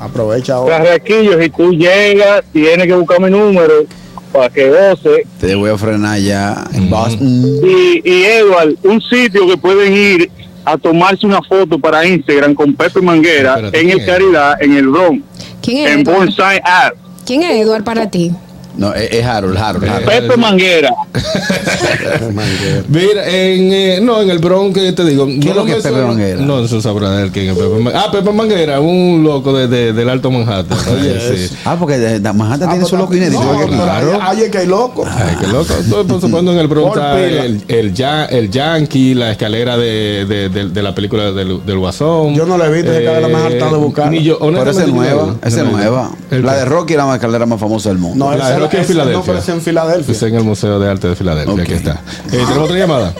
Aprovecha 0.00 0.54
ahora. 0.54 0.78
Carraquillo, 0.78 1.40
si 1.40 1.48
tú 1.48 1.72
llegas, 1.72 2.42
tienes 2.52 2.86
que 2.86 2.94
buscar 2.94 3.20
mi 3.20 3.30
número 3.30 3.84
para 4.32 4.50
que 4.50 4.68
goce. 4.68 5.24
Te 5.40 5.54
voy 5.54 5.70
a 5.70 5.78
frenar 5.78 6.18
ya 6.18 6.64
en 6.72 6.90
Boston. 6.90 7.60
Y, 7.62 8.02
y 8.04 8.24
Edward, 8.24 8.74
un 8.82 9.00
sitio 9.00 9.46
que 9.46 9.56
pueden 9.56 9.92
ir 9.92 10.30
a 10.64 10.76
tomarse 10.76 11.26
una 11.26 11.40
foto 11.42 11.78
para 11.78 12.04
Instagram 12.06 12.54
con 12.54 12.74
Pepe 12.74 13.00
Manguera 13.00 13.54
Espérate, 13.54 13.80
en 13.80 13.86
¿quién 13.86 13.98
el 13.98 14.04
es? 14.04 14.06
Caridad, 14.12 14.62
en 14.62 14.76
el 14.76 14.88
Bronx, 14.88 15.24
¿Quién 15.60 15.78
es 15.86 15.92
en 15.92 16.00
Edward? 16.00 16.16
Bonsai 16.18 16.60
Art. 16.64 16.96
¿Quién 17.26 17.42
es 17.42 17.60
Edward 17.64 17.84
para 17.84 18.10
ti? 18.10 18.32
No, 18.76 18.94
es, 18.94 19.10
es 19.12 19.24
Harold, 19.24 19.56
Harold, 19.56 19.84
Harold. 19.88 20.06
Pepe 20.08 20.36
Manguera. 20.36 20.90
Mira, 22.88 23.28
en, 23.28 23.72
eh, 23.72 23.98
no, 24.02 24.20
en 24.20 24.30
el 24.30 24.38
Bronx, 24.38 24.78
¿qué 24.78 24.92
te 24.92 25.04
digo? 25.04 25.26
¿Qué 25.26 25.50
es 25.50 25.56
lo 25.56 25.64
que 25.64 25.72
es 25.76 25.82
Pepe 25.82 26.02
Manguera? 26.02 26.40
No, 26.40 26.60
eso 26.64 26.80
sabrá 26.80 27.20
él 27.22 27.30
quién 27.30 27.50
es 27.50 27.56
Pepe 27.56 27.68
Manguera. 27.68 28.02
Ah, 28.06 28.10
Pepe 28.12 28.32
Manguera, 28.32 28.80
un 28.80 29.22
loco 29.22 29.52
de, 29.56 29.68
de- 29.68 29.92
del 29.92 30.08
Alto 30.08 30.30
Manhattan. 30.30 30.78
Ay, 30.88 31.36
sí. 31.48 31.54
Ah, 31.64 31.76
porque 31.78 31.98
de, 31.98 32.20
de 32.20 32.32
Manhattan 32.32 32.68
Ah, 32.68 32.72
tiene 32.72 32.80
pues, 32.80 32.90
su 32.90 32.96
loco 32.96 33.14
inédito. 33.14 33.42
no, 33.42 33.50
¿verdad 33.58 33.66
que 33.68 33.74
claro? 33.76 34.12
ahí- 34.22 34.36
ahí 34.38 34.42
es 34.44 34.50
que 34.50 34.58
hay 34.58 34.66
loco. 34.66 35.04
Ay, 35.06 35.36
qué 35.40 35.46
loco. 35.48 35.74
Estoy 35.74 36.04
por 36.04 36.20
supuesto 36.20 36.52
en 36.52 36.58
el 36.58 36.66
Bronx 36.68 36.96
el, 37.16 37.64
el, 37.68 37.94
ya- 37.94 38.24
el 38.26 38.50
Yankee, 38.50 39.14
la 39.14 39.32
escalera 39.32 39.76
de, 39.76 40.24
de, 40.28 40.48
de- 40.48 40.68
de 40.70 40.82
la 40.82 40.94
película 40.94 41.32
del, 41.32 41.64
del 41.64 41.78
Guasón. 41.78 42.34
Yo 42.34 42.46
no 42.46 42.56
la 42.58 42.66
he 42.66 42.72
visto, 42.72 42.90
esa 42.90 43.00
escalera 43.00 43.28
me 43.28 43.34
he 43.34 43.46
hartado 43.54 43.72
de 43.76 43.82
buscar. 43.82 44.10
Ni 44.10 44.22
yo, 44.22 44.38
Pero 44.38 44.70
esa 44.70 44.82
es 44.84 44.88
nueva, 44.88 45.34
esa 45.44 45.62
es 45.62 45.70
nueva. 45.70 46.10
La 46.30 46.54
de 46.56 46.64
Rocky 46.64 46.94
era 46.94 47.06
la 47.06 47.14
escalera 47.14 47.46
más 47.46 47.60
famosa 47.60 47.88
del 47.90 47.98
mundo. 47.98 48.24
No, 48.24 48.30
La 48.36 48.36
esa 48.48 48.61
es 48.64 48.70
Rocky 48.70 48.76
en 48.78 48.84
Filadelfia. 48.84 49.18
No, 49.18 49.24
pero 49.24 49.38
es 49.38 49.48
en 49.48 49.60
Filadelfia. 49.60 50.12
Está 50.12 50.26
en 50.26 50.34
el 50.36 50.44
Museo 50.44 50.78
de 50.80 50.90
Arte 50.90 51.08
de 51.08 51.16
Filadelfia. 51.16 51.62
Aquí 51.62 51.72
está. 51.72 51.92
Eh, 51.92 51.98
¿Tenemos 52.30 52.58
otra 52.58 52.76
llamada? 52.78 53.14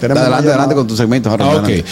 Tenemos 0.00 0.22
adelante, 0.22 0.48
adelante 0.48 0.74
con 0.74 0.86
tu 0.86 0.96
segmento, 0.96 1.30
Harold. 1.30 1.50
Ah, 1.50 1.56
ok. 1.56 1.64
adelante. 1.64 1.84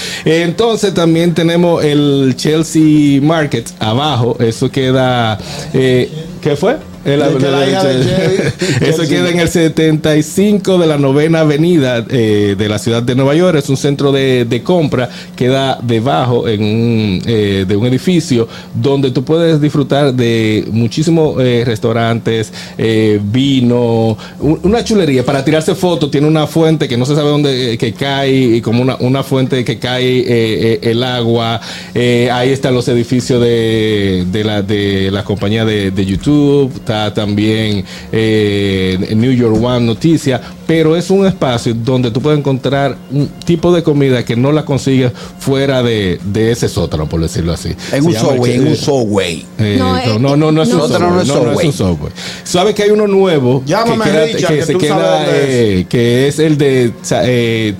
Entonces 0.42 0.92
también 0.92 1.32
tenemos 1.34 1.82
el 1.82 2.34
Chelsea 2.36 3.20
Market 3.22 3.70
abajo. 3.80 4.36
Eso 4.40 4.70
queda. 4.70 5.38
eh, 5.72 6.10
¿Qué 6.42 6.54
fue? 6.56 6.76
Eso 8.80 9.02
queda 9.08 9.30
en 9.30 9.40
el 9.40 9.48
75 9.48 10.78
de 10.78 10.86
la 10.86 10.96
novena 10.98 11.40
avenida 11.40 12.04
eh, 12.08 12.54
de 12.56 12.68
la 12.68 12.78
ciudad 12.78 13.02
de 13.02 13.14
Nueva 13.14 13.34
York. 13.34 13.58
Es 13.58 13.68
un 13.68 13.76
centro 13.76 14.10
de, 14.12 14.44
de 14.44 14.62
compra. 14.62 15.08
Queda 15.36 15.78
debajo 15.82 16.48
en 16.48 16.62
un, 16.62 17.22
eh, 17.26 17.64
de 17.66 17.76
un 17.76 17.86
edificio 17.86 18.48
donde 18.74 19.10
tú 19.10 19.24
puedes 19.24 19.60
disfrutar 19.60 20.14
de 20.14 20.64
muchísimos 20.70 21.36
eh, 21.40 21.62
restaurantes, 21.66 22.52
eh, 22.78 23.20
vino, 23.22 24.16
un- 24.40 24.60
una 24.62 24.82
chulería. 24.82 25.24
Para 25.24 25.44
tirarse 25.44 25.74
fotos 25.74 26.10
tiene 26.10 26.26
una 26.26 26.46
fuente 26.46 26.88
que 26.88 26.96
no 26.96 27.04
se 27.06 27.14
sabe 27.14 27.28
dónde 27.28 27.76
que 27.78 27.92
cae, 27.92 28.32
y 28.56 28.60
como 28.60 28.82
una, 28.82 28.96
una 29.00 29.22
fuente 29.22 29.64
que 29.64 29.78
cae 29.78 30.78
el 30.82 31.02
agua. 31.02 31.60
Ahí 31.94 32.50
están 32.50 32.74
los 32.74 32.88
edificios 32.88 33.40
de, 33.42 34.24
de 34.30 34.44
la, 34.44 34.62
de 34.62 35.10
la 35.10 35.22
compañía 35.24 35.64
de, 35.64 35.90
de 35.90 36.06
YouTube. 36.06 36.72
Está 36.94 37.12
también 37.12 37.84
eh, 38.12 39.12
New 39.16 39.32
York 39.32 39.56
One 39.60 39.84
Noticias. 39.84 40.40
Pero 40.66 40.96
es 40.96 41.10
un 41.10 41.26
espacio 41.26 41.74
donde 41.74 42.10
tú 42.12 42.20
puedes 42.22 42.38
encontrar 42.38 42.96
un 43.10 43.26
tipo 43.44 43.74
de 43.74 43.82
comida 43.82 44.24
que 44.24 44.36
no 44.36 44.52
la 44.52 44.64
consigues 44.64 45.12
fuera 45.40 45.82
de, 45.82 46.18
de 46.24 46.52
ese 46.52 46.68
sótano, 46.68 47.06
por 47.08 47.20
decirlo 47.20 47.52
así. 47.52 47.70
En 47.92 48.02
Se 48.02 48.08
un 48.08 48.14
subway, 48.14 48.52
en 48.54 48.66
un 48.68 48.76
subway. 48.76 49.44
eh, 49.58 49.76
No, 49.78 49.92
no, 49.92 49.98
eh, 49.98 50.18
no, 50.20 50.36
no, 50.36 50.52
no 50.52 50.62
es 50.62 50.68
un 50.72 50.78
no. 50.78 50.86
subway. 50.88 51.00
No, 51.00 51.10
no 51.10 51.20
es 51.20 51.26
No, 51.28 51.34
no 51.34 51.40
es 51.40 51.48
subway. 51.50 51.66
un 51.66 51.72
subway. 51.72 52.12
¿Sabe 52.44 52.72
que 52.74 52.84
hay 52.84 52.90
uno 52.90 53.06
nuevo? 53.08 53.62
Llámame, 53.66 54.04
que, 54.04 54.10
queda- 54.10 54.24
Richard, 54.26 54.48
que 54.50 54.56
que 54.56 54.62
se 54.64 54.72
sabes 54.72 54.86
queda, 54.86 55.26
eh, 55.32 55.86
que 55.88 56.28
es 56.28 56.38
el 56.38 56.56
de 56.56 56.92
eh, 57.24 57.74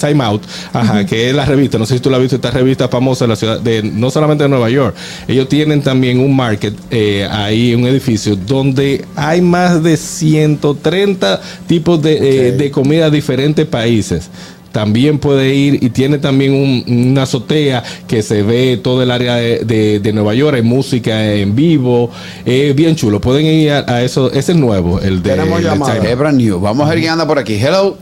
Time 0.00 0.24
Out. 0.24 0.42
Ajá, 0.72 1.04
que 1.06 1.28
es 1.30 1.34
la 1.36 1.44
revista, 1.44 1.78
no 1.78 1.86
sé 1.86 1.94
si 1.94 2.00
tú 2.00 2.10
la 2.10 2.16
has 2.16 2.22
visto, 2.22 2.36
esta 2.36 2.50
revista 2.50 2.88
famosa 2.88 3.24
de 3.24 3.28
la 3.28 3.36
ciudad, 3.36 3.60
de 3.60 3.82
no 3.82 4.10
solamente 4.10 4.44
de 4.44 4.48
Nueva 4.48 4.70
York, 4.70 4.94
ellos 5.28 5.48
tienen 5.48 5.82
también 5.82 6.18
un 6.20 6.34
market 6.34 6.74
eh, 6.90 7.28
ahí, 7.30 7.74
un 7.74 7.86
edificio, 7.86 8.34
donde 8.36 9.04
hay 9.16 9.40
más 9.40 9.82
de 9.82 9.96
130 9.96 11.40
tipos 11.66 12.00
de, 12.02 12.48
eh, 12.48 12.52
de 12.52 12.70
comida 12.70 13.10
de 13.10 13.16
diferentes 13.16 13.66
países 13.66 14.30
también 14.72 15.18
puede 15.18 15.52
ir 15.52 15.82
y 15.82 15.90
tiene 15.90 16.18
también 16.18 16.52
un- 16.52 16.84
una 17.10 17.22
azotea 17.24 17.82
que 18.06 18.22
se 18.22 18.44
ve 18.44 18.78
todo 18.80 19.02
el 19.02 19.10
área 19.10 19.34
de, 19.34 19.64
de- 19.64 19.98
de 19.98 20.12
Nueva 20.12 20.32
York, 20.34 20.54
hay 20.54 20.62
música 20.62 21.34
en 21.34 21.56
vivo, 21.56 22.08
es 22.46 22.72
bien 22.76 22.94
chulo. 22.94 23.20
Pueden 23.20 23.46
ir 23.46 23.72
a, 23.72 23.84
a 23.92 24.02
eso, 24.04 24.30
es 24.30 24.48
el 24.48 24.60
nuevo, 24.60 25.00
el 25.00 25.24
de. 25.24 25.30
Tenemos 25.30 25.58
el 25.58 25.64
llamada. 25.64 25.96
China. 25.96 26.08
Es 26.10 26.16
brand 26.16 26.40
new. 26.40 26.60
Vamos 26.60 26.86
a 26.86 26.90
ver 26.90 27.00
quién 27.00 27.10
anda 27.10 27.26
por 27.26 27.40
aquí. 27.40 27.54
Hello. 27.54 27.96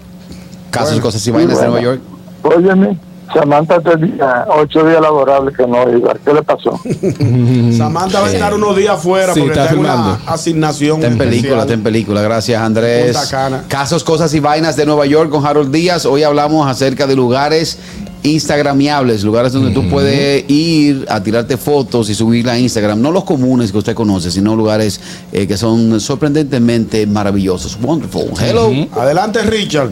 Casos, 0.71 0.91
Bueno, 0.91 1.03
cosas 1.03 1.27
y 1.27 1.31
vainas 1.31 1.59
de 1.61 1.67
Nueva 1.67 1.81
York. 1.83 2.01
Óyeme, 2.43 2.99
Samantha 3.33 3.81
tenía 3.81 4.47
ocho 4.49 4.85
días 4.87 5.01
laborables 5.03 5.55
que 5.57 5.67
no 5.67 5.91
iba. 5.97 6.15
¿Qué 6.25 6.33
le 6.33 6.43
pasó? 6.43 6.79
Samantha 7.77 8.21
va 8.21 8.27
a 8.29 8.33
estar 8.33 8.55
unos 8.55 8.77
días 8.77 8.95
afuera 8.95 9.35
Sí, 9.35 9.41
porque 9.41 9.53
está 9.53 9.65
está 9.65 9.75
en 9.75 9.81
una 9.81 9.93
filmando. 9.93 10.19
asignación. 10.33 10.97
Está 10.97 11.07
en 11.09 11.19
película, 11.19 11.61
está 11.63 11.75
en 11.75 11.83
película. 11.83 12.23
Gracias, 12.23 12.61
Andrés. 12.63 13.35
Casos, 13.69 14.03
cosas 14.05 14.33
y 14.35 14.41
vainas 14.41 14.77
de 14.77 14.87
Nueva 14.87 15.05
York 15.07 15.31
con 15.31 15.45
Harold 15.47 15.71
Díaz. 15.73 16.07
Hoy 16.07 16.23
hablamos 16.23 16.67
acerca 16.71 17.07
de 17.07 17.17
lugares 17.17 17.79
instagramiables, 18.23 19.23
lugares 19.25 19.53
donde 19.53 19.71
tú 19.73 19.89
puedes 19.89 20.45
ir 20.51 21.07
a 21.09 21.23
tirarte 21.23 21.57
fotos 21.57 22.09
y 22.11 22.15
subirla 22.15 22.53
a 22.53 22.59
Instagram. 22.59 23.01
No 23.01 23.11
los 23.13 23.25
comunes 23.25 23.71
que 23.73 23.79
usted 23.79 23.95
conoce, 23.95 24.31
sino 24.31 24.57
lugares 24.57 25.01
eh, 25.33 25.47
que 25.47 25.57
son 25.57 26.01
sorprendentemente 26.01 27.07
maravillosos. 27.07 27.79
Wonderful. 27.81 28.31
Hello. 28.41 28.71
Adelante, 28.97 29.43
Richard. 29.43 29.91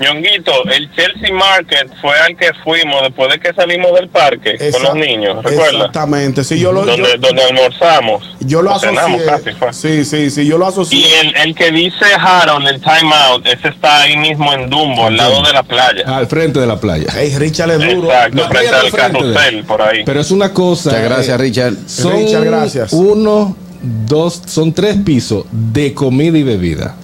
Ñonguito, 0.00 0.52
el 0.74 0.90
Chelsea 0.94 1.30
Market 1.32 1.90
fue 2.00 2.18
al 2.18 2.34
que 2.36 2.52
fuimos 2.64 3.02
después 3.02 3.30
de 3.32 3.38
que 3.38 3.52
salimos 3.52 3.92
del 3.94 4.08
parque 4.08 4.56
con 4.72 4.82
los 4.82 4.94
niños, 4.94 5.36
¿recuerdas? 5.44 5.74
Exactamente. 5.74 6.42
Sí, 6.42 6.58
yo 6.58 6.72
lo, 6.72 6.86
Donde, 6.86 7.02
yo, 7.12 7.18
donde 7.18 7.42
almorzamos. 7.42 8.24
yo 8.40 8.62
lo 8.62 8.72
asocié. 8.74 9.24
casi 9.26 9.50
fue. 9.52 9.72
Sí, 9.74 10.04
sí, 10.04 10.30
sí, 10.30 10.46
yo 10.46 10.56
lo 10.56 10.64
Y 10.66 10.68
asocié. 10.70 11.20
el, 11.20 11.36
el 11.36 11.54
que 11.54 11.70
dice 11.70 12.06
Harold, 12.18 12.66
el 12.68 12.80
Time 12.80 13.14
Out, 13.14 13.46
ese 13.46 13.68
está 13.68 14.02
ahí 14.02 14.16
mismo 14.16 14.52
en 14.54 14.70
Dumbo, 14.70 15.06
al 15.06 15.16
lado 15.18 15.42
de 15.42 15.52
la 15.52 15.62
playa. 15.62 16.02
Al 16.06 16.26
frente 16.26 16.58
de 16.60 16.66
la 16.66 16.80
playa. 16.80 17.06
Ey, 17.18 17.36
Richard 17.36 17.70
es 17.72 17.94
duro. 17.94 18.08
Exacto, 18.10 18.48
frente 18.48 18.74
al 18.74 18.90
carrusel, 18.90 19.64
por 19.64 19.82
ahí. 19.82 20.02
Pero 20.04 20.20
es 20.20 20.30
una 20.30 20.52
cosa. 20.54 20.90
Muchas 20.90 21.04
gracias, 21.04 21.34
eh, 21.38 21.42
Richard. 21.42 21.74
Son 21.86 22.12
Richard, 22.16 22.44
gracias. 22.44 22.92
uno, 22.94 23.54
dos, 23.82 24.40
son 24.46 24.72
tres 24.72 24.96
pisos 25.04 25.44
de 25.50 25.92
comida 25.92 26.38
y 26.38 26.42
bebida. 26.42 26.96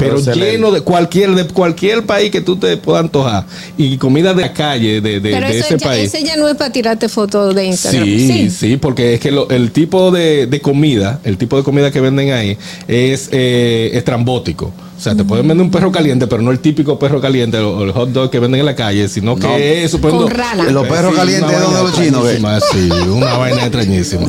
Pero 0.00 0.18
Excelente. 0.18 0.52
lleno 0.52 0.70
de 0.72 0.80
cualquier, 0.80 1.30
de 1.34 1.44
cualquier 1.46 2.04
país 2.04 2.30
que 2.30 2.40
tú 2.40 2.56
te 2.56 2.76
puedas 2.76 3.02
antojar. 3.04 3.46
Y 3.78 3.96
comida 3.98 4.34
de 4.34 4.42
la 4.42 4.52
calle, 4.52 5.00
de, 5.00 5.20
de- 5.20 5.30
Pero 5.30 5.46
de 5.46 5.58
eso 5.58 5.66
ese 5.74 5.78
ya, 5.78 5.86
país. 5.86 6.12
ese 6.14 6.24
ya 6.24 6.36
no 6.36 6.48
es 6.48 6.56
para 6.56 6.72
tirarte 6.72 7.08
fotos 7.08 7.54
de 7.54 7.64
Instagram. 7.66 8.04
Sí, 8.04 8.50
sí, 8.50 8.76
porque 8.76 9.14
es 9.14 9.20
que 9.20 9.30
lo- 9.30 9.48
el 9.50 9.70
tipo 9.70 10.10
de, 10.10 10.46
de 10.46 10.60
comida, 10.60 11.20
el 11.24 11.36
tipo 11.38 11.56
de 11.56 11.62
comida 11.62 11.90
que 11.90 12.00
venden 12.00 12.32
ahí 12.32 12.56
es 12.88 13.28
eh, 13.32 13.90
estrambótico. 13.94 14.72
O 15.00 15.02
sea, 15.02 15.14
te 15.14 15.24
pueden 15.24 15.48
vender 15.48 15.64
un 15.64 15.70
perro 15.70 15.90
caliente, 15.90 16.26
pero 16.26 16.42
no 16.42 16.50
el 16.50 16.58
típico 16.58 16.98
perro 16.98 17.22
caliente 17.22 17.56
o 17.56 17.84
el 17.84 17.92
hot 17.92 18.10
dog 18.10 18.28
que 18.30 18.38
venden 18.38 18.60
en 18.60 18.66
la 18.66 18.74
calle, 18.76 19.08
sino 19.08 19.34
No. 19.34 19.40
que 19.40 19.82
es 19.82 19.96
Con 19.96 20.28
rana. 20.28 20.64
Los 20.64 20.86
perros 20.86 21.12
Sí, 21.12 21.16
calientes, 21.16 21.48
una 21.48 21.58
¿dónde 21.58 21.76
vaina 21.76 21.88
los 21.88 21.94
chinos? 21.94 22.64
Sí, 22.70 22.90
una 23.08 23.36
vaina 23.38 23.62
extrañísima. 23.62 24.26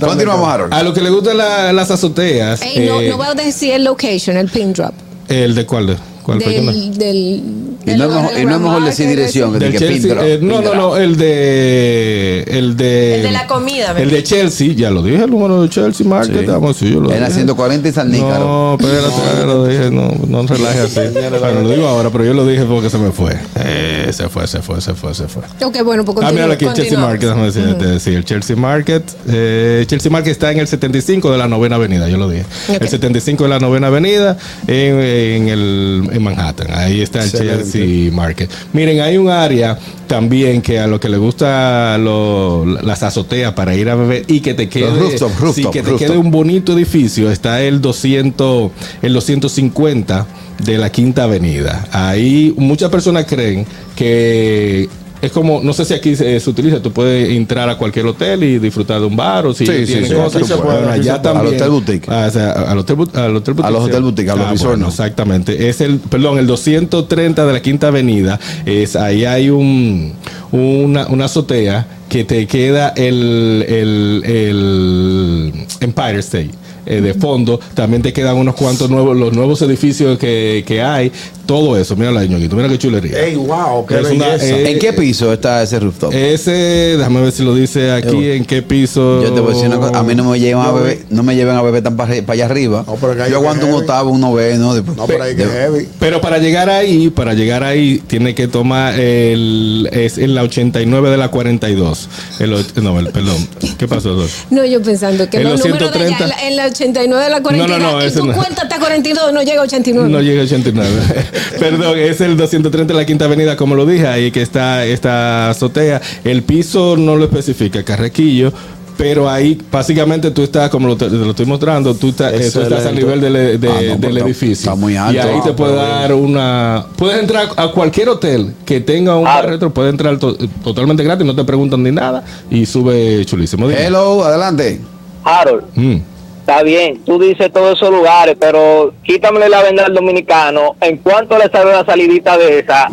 Continuamos, 0.00 0.48
Harold. 0.48 0.72
A 0.72 0.82
lo 0.82 0.94
que 0.94 1.02
le 1.02 1.10
gustan 1.10 1.36
la- 1.36 1.74
las 1.74 1.90
azoteas. 1.90 2.62
Ey, 2.62 2.86
no, 2.88 3.02
eh, 3.02 3.10
no 3.10 3.18
voy 3.18 3.26
a 3.26 3.34
decir 3.34 3.74
el 3.74 3.84
location, 3.84 4.38
el 4.38 4.48
pin 4.48 4.72
drop. 4.72 4.94
¿El 5.28 5.54
de 5.54 5.66
cuál? 5.66 5.98
¿Cuál 6.22 6.38
película? 6.38 6.72
Del, 6.72 6.98
del, 6.98 7.16
Y 7.16 7.84
del 7.84 7.98
no 7.98 8.04
es 8.04 8.10
lugar 8.10 8.22
mejor, 8.22 8.34
de 8.36 8.42
y 8.42 8.44
no 8.46 8.54
es 8.54 8.60
mejor 8.60 8.84
decir 8.84 9.08
dirección 9.08 9.52
que 9.52 9.58
Del 9.58 9.72
que 9.72 9.78
Chelsea, 9.78 10.16
eh, 10.24 10.38
no, 10.40 10.60
no, 10.62 10.74
no, 10.74 10.96
el 10.96 11.16
de. 11.16 12.44
El 12.46 12.76
de. 12.76 13.16
El 13.16 13.22
de 13.22 13.30
la 13.32 13.46
comida, 13.46 13.94
El 13.98 14.10
de 14.10 14.22
Chelsea, 14.22 14.72
ya 14.74 14.90
lo 14.90 15.02
dije, 15.02 15.24
el 15.24 15.30
número 15.30 15.62
de 15.62 15.68
Chelsea 15.68 16.06
Market. 16.06 16.40
Sí. 16.40 16.46
Vamos, 16.46 16.76
sí, 16.76 16.90
yo 16.92 17.00
lo 17.00 17.08
dije. 17.10 17.30
140 17.30 17.88
y 17.88 17.92
San 17.92 18.10
Nícaro. 18.10 18.38
No, 18.38 18.76
espérate, 18.80 19.38
ya 19.38 19.46
lo 19.46 19.66
dije, 19.66 19.90
no, 19.90 20.12
no 20.28 20.46
relaje 20.46 20.80
así. 20.80 21.00
Bueno, 21.42 21.62
lo 21.62 21.70
digo 21.70 21.88
ahora, 21.88 22.10
pero 22.10 22.24
yo 22.24 22.34
lo 22.34 22.46
dije 22.46 22.64
porque 22.64 22.88
se 22.88 22.98
me 22.98 23.10
fue. 23.10 23.36
Eh, 23.56 24.08
se 24.12 24.28
fue, 24.28 24.46
se 24.46 24.60
fue, 24.62 24.80
se 24.80 24.94
fue, 24.94 25.14
se 25.14 25.26
fue. 25.26 25.42
Ok, 25.64 25.82
bueno, 25.84 26.04
pues 26.04 26.18
Ah, 26.22 26.30
mira 26.30 26.46
continúa. 26.46 26.54
aquí 26.54 26.64
el 26.66 26.72
Chelsea 26.74 26.84
continúa. 26.98 27.08
Market, 27.08 27.28
déjame 27.28 27.46
decirte, 27.46 28.00
sí, 28.00 28.14
el 28.14 28.24
Chelsea 28.24 28.56
Market. 28.56 29.02
eh, 29.28 29.84
Chelsea 29.88 30.10
Market 30.10 30.30
está 30.32 30.52
en 30.52 30.58
el 30.60 30.68
75 30.68 31.32
de 31.32 31.38
la 31.38 31.48
novena 31.48 31.76
avenida, 31.76 32.08
yo 32.08 32.16
lo 32.16 32.28
dije. 32.28 32.44
Ok. 32.68 32.82
El 32.82 32.88
75 32.88 33.44
de 33.44 33.50
la 33.50 33.58
novena 33.58 33.88
avenida 33.88 34.36
en, 34.66 35.00
en 35.00 35.48
el, 35.48 36.08
en 36.12 36.22
Manhattan. 36.22 36.68
Ahí 36.70 37.00
está 37.00 37.20
el 37.20 37.26
Excelente. 37.26 37.62
Chelsea 37.72 38.12
Market. 38.12 38.50
Miren, 38.72 39.00
hay 39.00 39.16
un 39.16 39.28
área 39.30 39.78
también 40.06 40.60
que 40.62 40.78
a 40.78 40.86
lo 40.86 41.00
que 41.00 41.08
le 41.08 41.16
gusta 41.16 41.96
lo- 41.98 42.64
las 42.64 43.02
azoteas 43.02 43.52
para 43.54 43.74
ir 43.74 43.88
a 43.88 43.94
beber 43.94 44.24
y 44.28 44.40
que 44.40 44.54
te 44.54 44.68
quede, 44.68 44.90
rooftop, 44.98 45.32
rooftop, 45.40 45.54
sí, 45.54 45.70
que 45.72 45.82
te 45.82 45.96
quede 45.96 46.16
un 46.18 46.30
bonito 46.30 46.72
edificio. 46.74 47.30
Está 47.30 47.60
el 47.62 47.80
200, 47.80 48.70
el 49.02 49.12
250 49.14 50.26
de 50.64 50.78
la 50.78 50.90
Quinta 50.90 51.24
Avenida. 51.24 51.86
Ahí 51.92 52.54
muchas 52.56 52.90
personas 52.90 53.24
creen 53.26 53.66
que 53.96 54.88
es 55.22 55.30
como, 55.32 55.60
no 55.62 55.72
sé 55.72 55.84
si 55.84 55.94
aquí 55.94 56.16
se, 56.16 56.38
se 56.40 56.50
utiliza, 56.50 56.82
tú 56.82 56.92
puedes 56.92 57.30
entrar 57.30 57.68
a 57.70 57.78
cualquier 57.78 58.04
hotel 58.06 58.42
y 58.42 58.58
disfrutar 58.58 59.00
de 59.00 59.06
un 59.06 59.16
bar 59.16 59.46
o 59.46 59.54
si 59.54 59.64
Sí, 59.64 59.72
sí, 59.72 59.84
tienen 59.86 60.08
sí, 60.10 60.14
cosas. 60.14 60.48
Bueno, 60.62 60.80
también. 61.22 61.36
Al 61.36 61.46
hotel 61.54 61.70
boutique. 61.70 62.08
Ah, 62.10 62.26
o 62.28 62.30
sea, 62.32 62.50
al 62.52 62.78
hotel, 62.78 62.96
bu- 62.96 63.14
al 63.16 63.36
hotel 63.36 63.54
boutique. 63.54 63.68
A 63.68 63.70
los 63.70 63.84
sí. 63.84 63.90
hotel 63.90 64.02
boutique, 64.02 64.28
a 64.30 64.34
los 64.36 64.46
Ah, 64.46 64.54
bueno, 64.66 64.76
no. 64.78 64.88
Exactamente. 64.88 65.68
Es 65.68 65.80
el, 65.80 65.98
perdón, 66.00 66.38
el 66.38 66.46
230 66.48 67.46
de 67.46 67.52
la 67.52 67.62
Quinta 67.62 67.86
Avenida. 67.88 68.38
Es, 68.66 68.96
ahí 68.96 69.24
hay 69.24 69.48
un, 69.48 70.12
una, 70.50 71.06
una 71.06 71.26
azotea 71.26 71.86
que 72.08 72.24
te 72.24 72.46
queda 72.46 72.88
el, 72.96 73.64
el, 73.68 74.22
el 74.26 75.52
Empire 75.80 76.18
State. 76.18 76.50
Eh, 76.86 77.00
de 77.00 77.14
fondo, 77.14 77.58
también 77.74 78.02
te 78.02 78.12
quedan 78.12 78.36
unos 78.36 78.54
cuantos 78.54 78.90
nuevos, 78.90 79.16
los 79.16 79.32
nuevos 79.32 79.60
edificios 79.62 80.18
que, 80.18 80.64
que 80.66 80.82
hay, 80.82 81.12
todo 81.46 81.76
eso, 81.76 81.96
mira 81.96 82.10
la 82.12 82.24
ñoquito, 82.24 82.56
mira 82.56 82.68
qué 82.68 82.78
chulería. 82.78 83.18
Ey, 83.24 83.34
wow, 83.36 83.84
qué 83.86 84.00
Es 84.00 84.10
una- 84.10 84.28
belleza. 84.28 84.46
eh, 84.58 84.72
¿En 84.72 84.78
qué 84.78 84.92
piso 84.92 85.32
está 85.32 85.62
ese 85.62 85.78
rooftop? 85.80 86.12
Ese, 86.14 86.50
déjame 86.96 87.20
ver 87.20 87.32
si 87.32 87.42
lo 87.42 87.54
dice 87.54 87.90
aquí, 87.90 88.30
en 88.30 88.44
qué 88.44 88.62
piso. 88.62 89.22
Yo 89.22 89.32
te 89.32 89.40
voy 89.40 89.50
a 89.52 89.54
decir 89.54 89.68
una 89.68 89.78
cosa, 89.78 89.98
a 89.98 90.02
mí 90.02 90.14
no 90.14 90.24
me 90.30 90.38
llevan 90.40 90.66
a 90.66 90.72
beber, 90.72 90.98
no 91.10 91.22
me 91.22 91.34
lleven 91.34 91.56
a 91.56 91.62
beber 91.62 91.82
tan 91.82 91.96
para, 91.96 92.14
allá 92.26 92.44
arriba. 92.46 92.84
No, 92.86 92.94
pero 93.00 93.16
que 93.16 93.22
hay 93.22 93.30
Yo 93.30 93.38
aguanto 93.38 93.66
un 93.66 93.74
octavo, 93.74 94.10
un 94.10 94.20
noveno. 94.20 94.74
después- 94.74 94.96
no, 94.96 95.06
pero 95.06 95.24
ahí 95.24 95.34
que 95.36 95.44
de- 95.46 95.50
heavy. 95.52 95.88
Pero 95.98 96.20
para 96.20 96.38
llegar 96.38 96.70
ahí, 96.70 97.10
para 97.10 97.34
llegar 97.34 97.64
ahí, 97.64 98.02
tiene 98.06 98.34
que 98.34 98.48
tomar 98.48 98.98
el. 98.98 99.88
Es 99.92 100.18
en 100.18 100.34
la 100.34 100.42
89 100.42 101.10
de 101.10 101.16
la 101.16 101.28
42. 101.28 102.08
El, 102.38 102.50
no, 102.82 102.98
el, 102.98 103.08
perdón. 103.08 103.36
¿Qué 103.78 103.86
pasó, 103.88 104.14
Dor? 104.14 104.28
No, 104.50 104.64
yo 104.64 104.80
pensando 104.82 105.28
que 105.28 105.38
En 105.38 105.44
los 105.44 105.52
los 105.60 105.66
números 105.66 105.92
de 105.92 105.98
allá, 105.98 106.16
130. 106.16 106.24
en 106.24 106.28
la, 106.30 106.48
en 106.48 106.56
la 106.56 106.71
89 106.72 107.24
de 107.24 107.30
la 107.30 107.40
42. 107.42 107.78
No, 107.80 107.92
no, 107.92 107.98
no, 108.00 108.06
y 108.06 108.10
tu 108.10 108.26
no. 108.26 108.32
cuenta 108.34 108.62
está 108.64 108.78
42, 108.78 109.32
no 109.32 109.42
llega 109.42 109.60
a 109.60 109.64
89. 109.64 110.08
No 110.10 110.20
llega 110.20 110.40
a 110.42 110.44
89. 110.44 110.90
Perdón, 111.58 111.98
es 111.98 112.20
el 112.20 112.36
230 112.36 112.92
de 112.94 112.98
la 113.00 113.06
Quinta 113.06 113.24
Avenida, 113.26 113.56
como 113.56 113.74
lo 113.74 113.86
dije, 113.86 114.06
ahí 114.06 114.30
que 114.30 114.42
está 114.42 114.84
esta 114.84 115.50
azotea. 115.50 116.00
El 116.24 116.42
piso 116.42 116.96
no 116.96 117.16
lo 117.16 117.24
especifica, 117.24 117.82
Carrequillo. 117.84 118.52
Pero 118.98 119.28
ahí, 119.28 119.58
básicamente, 119.72 120.30
tú 120.30 120.42
estás, 120.42 120.68
como 120.70 120.86
lo, 120.86 120.96
te, 120.96 121.06
te 121.06 121.16
lo 121.16 121.30
estoy 121.30 121.46
mostrando, 121.46 121.94
tú, 121.94 122.10
estás- 122.10 122.34
eh, 122.34 122.50
tú 122.52 122.60
estás 122.60 122.84
al 122.86 122.94
nivel 122.94 123.20
del, 123.22 123.58
de- 123.58 123.68
Ah, 123.68 123.72
no, 123.88 123.96
del 123.96 124.16
está- 124.18 124.28
edificio. 124.28 124.52
está 124.52 124.74
muy 124.74 124.96
alto. 124.96 125.14
Y 125.14 125.18
ahí 125.18 125.40
te 125.42 125.50
Ah, 125.50 125.56
puede 125.56 125.72
pero 125.72 125.82
dar 125.88 126.14
una. 126.14 126.86
Puedes 126.96 127.18
entrar 127.18 127.48
a 127.56 127.68
cualquier 127.68 128.10
hotel 128.10 128.52
que 128.66 128.80
tenga 128.80 129.16
un 129.16 129.24
bar 129.24 129.48
retro, 129.48 129.72
puedes 129.72 129.90
entrar 129.90 130.18
to- 130.18 130.36
totalmente 130.62 131.02
gratis, 131.02 131.26
no 131.26 131.34
te 131.34 131.42
preguntan 131.42 131.82
ni 131.82 131.90
nada 131.90 132.22
y 132.50 132.66
sube 132.66 133.24
chulísimo. 133.24 133.66
Dime. 133.66 133.82
Hello, 133.86 134.22
adelante. 134.24 134.80
Harold, 135.24 135.64
Mm. 135.74 135.96
Está 136.42 136.62
bien, 136.64 137.00
tú 137.06 137.20
dices 137.20 137.52
todos 137.52 137.76
esos 137.76 137.90
lugares, 137.90 138.36
pero 138.38 138.92
quítamele 139.04 139.48
la 139.48 139.62
venda 139.62 139.86
al 139.86 139.94
dominicano. 139.94 140.74
¿En 140.80 140.96
cuánto 140.96 141.38
le 141.38 141.48
sale 141.48 141.70
una 141.70 141.84
salidita 141.86 142.36
de 142.36 142.58
esa? 142.58 142.88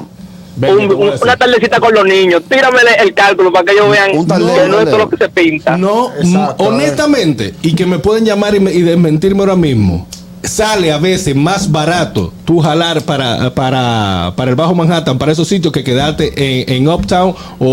Un- 0.62 0.92
una 1.24 1.36
tardecita 1.36 1.80
con 1.80 1.94
los 1.94 2.06
niños. 2.06 2.44
Tíramele 2.48 2.92
el 3.02 3.14
cálculo 3.16 3.52
para 3.52 3.66
que 3.66 3.72
ellos 3.72 3.90
vean 3.90 4.16
un 4.16 4.28
tardeo, 4.28 4.48
que 4.56 4.68
no 4.68 4.80
es 4.82 4.86
todo 4.86 4.98
lo 5.00 5.10
que 5.10 5.18
se 5.18 5.30
pinta. 5.30 5.78
No, 5.78 6.12
Exacto, 6.22 6.64
honestamente, 6.66 7.56
y 7.64 7.74
que 7.74 7.88
me 7.88 7.98
pueden 7.98 8.24
llamar 8.26 8.54
y, 8.54 8.60
me- 8.60 8.72
y 8.72 8.82
desmentirme 8.84 9.40
ahora 9.40 9.56
mismo. 9.56 10.06
Sale 10.42 10.92
a 10.92 10.98
veces 10.98 11.36
más 11.36 11.70
barato 11.70 12.32
tú 12.46 12.60
jalar 12.60 13.02
para, 13.02 13.54
para, 13.54 14.32
para 14.38 14.50
el 14.50 14.56
Bajo 14.56 14.74
Manhattan, 14.74 15.18
para 15.18 15.34
esos 15.34 15.48
sitios, 15.48 15.74
que 15.74 15.84
quedarte 15.84 16.32
en, 16.64 16.74
en 16.74 16.88
Uptown 16.88 17.36
o, 17.60 17.66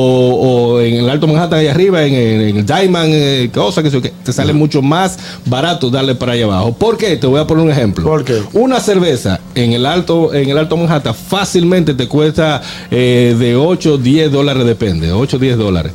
o 0.74 0.80
en 0.80 0.94
el 0.96 1.08
Alto 1.08 1.28
Manhattan 1.28 1.60
allá 1.60 1.70
arriba, 1.70 2.02
en, 2.04 2.14
el- 2.14 2.48
en 2.48 2.56
el 2.58 2.66
Diamond, 2.66 3.08
eh, 3.12 3.50
cosa 3.54 3.82
que, 3.84 3.90
te 3.90 4.32
sale 4.32 4.52
mucho 4.52 4.82
más 4.82 5.16
barato 5.46 5.90
darle 5.90 6.16
para 6.16 6.32
allá 6.32 6.44
abajo. 6.46 6.72
¿Por 6.74 6.96
qué? 6.98 7.16
Te 7.16 7.26
voy 7.28 7.40
a 7.40 7.46
poner 7.46 7.64
un 7.64 7.70
ejemplo. 7.70 8.04
¿Por 8.04 8.24
qué? 8.24 8.42
Una 8.52 8.80
cerveza 8.80 9.38
en 9.54 9.72
el 9.72 9.86
Alto, 9.86 10.34
en 10.34 10.50
el 10.50 10.58
Alto 10.58 10.76
Manhattan 10.76 11.14
fácilmente 11.14 11.94
te 11.94 12.08
cuesta 12.08 12.60
eh, 12.90 13.36
de 13.38 13.54
8, 13.54 13.96
10 13.98 14.32
dólares, 14.32 14.66
depende, 14.66 15.12
8, 15.12 15.38
10 15.38 15.56
dólares. 15.56 15.92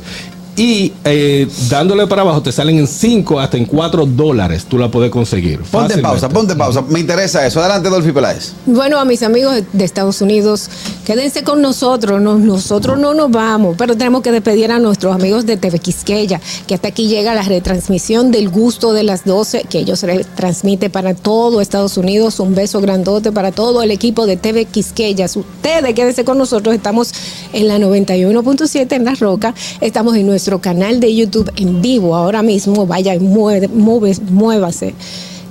Y 0.54 0.92
eh, 1.04 1.48
dándole 1.70 2.06
para 2.06 2.22
abajo 2.22 2.42
te 2.42 2.52
salen 2.52 2.78
en 2.78 2.86
5 2.86 3.40
hasta 3.40 3.56
en 3.56 3.64
4 3.64 4.04
dólares. 4.04 4.66
Tú 4.68 4.76
la 4.78 4.90
puedes 4.90 5.10
conseguir. 5.10 5.58
Ponte 5.60 5.70
fácilmente. 5.70 6.02
pausa, 6.02 6.28
ponte 6.28 6.54
pausa. 6.54 6.82
Me 6.88 7.00
interesa 7.00 7.46
eso. 7.46 7.60
Adelante, 7.60 7.88
Dolphy 7.88 8.12
Peláez. 8.12 8.52
Bueno, 8.66 8.98
a 9.00 9.04
mis 9.06 9.22
amigos 9.22 9.54
de- 9.54 9.64
de 9.72 9.84
Estados 9.84 10.20
Unidos, 10.20 10.68
quédense 11.04 11.42
con 11.42 11.60
nosotros. 11.62 12.20
No- 12.20 12.38
nosotros 12.38 12.98
no 12.98 13.14
nos 13.14 13.30
vamos, 13.30 13.74
pero 13.78 13.96
tenemos 13.96 14.22
que 14.22 14.32
despedir 14.32 14.70
a 14.70 14.78
nuestros 14.78 15.14
amigos 15.14 15.46
de 15.46 15.56
TV 15.56 15.78
Quisqueya, 15.78 16.40
que 16.66 16.74
hasta 16.74 16.88
aquí 16.88 17.08
llega 17.08 17.34
la 17.34 17.42
retransmisión 17.42 18.30
del 18.30 18.48
gusto 18.48 18.92
de 18.92 19.02
las 19.02 19.24
12, 19.24 19.64
que 19.68 19.78
ellos 19.80 20.02
retransmiten 20.02 20.90
para 20.90 21.14
todo 21.14 21.60
Estados 21.60 21.96
Unidos. 21.96 22.38
Un 22.40 22.54
beso 22.54 22.80
grandote 22.80 23.32
para 23.32 23.52
todo 23.52 23.82
el 23.82 23.90
equipo 23.90 24.26
de 24.26 24.36
TV 24.36 24.64
Quisqueya. 24.64 25.26
Ustedes 25.26 25.94
quédense 25.94 26.24
con 26.24 26.38
nosotros. 26.38 26.74
Estamos 26.74 27.12
en 27.52 27.68
la 27.68 27.78
91.7 27.78 28.96
en 28.96 29.04
La 29.04 29.14
Roca. 29.14 29.54
Estamos 29.80 30.16
en 30.16 30.26
nuestro 30.26 30.60
canal 30.60 31.00
de 31.00 31.14
YouTube 31.14 31.50
en 31.56 31.82
vivo 31.82 32.14
ahora 32.16 32.42
mismo. 32.42 32.86
Vaya 32.86 33.18
mueve, 33.20 33.68
mueve- 33.68 34.16
muévase. 34.30 34.94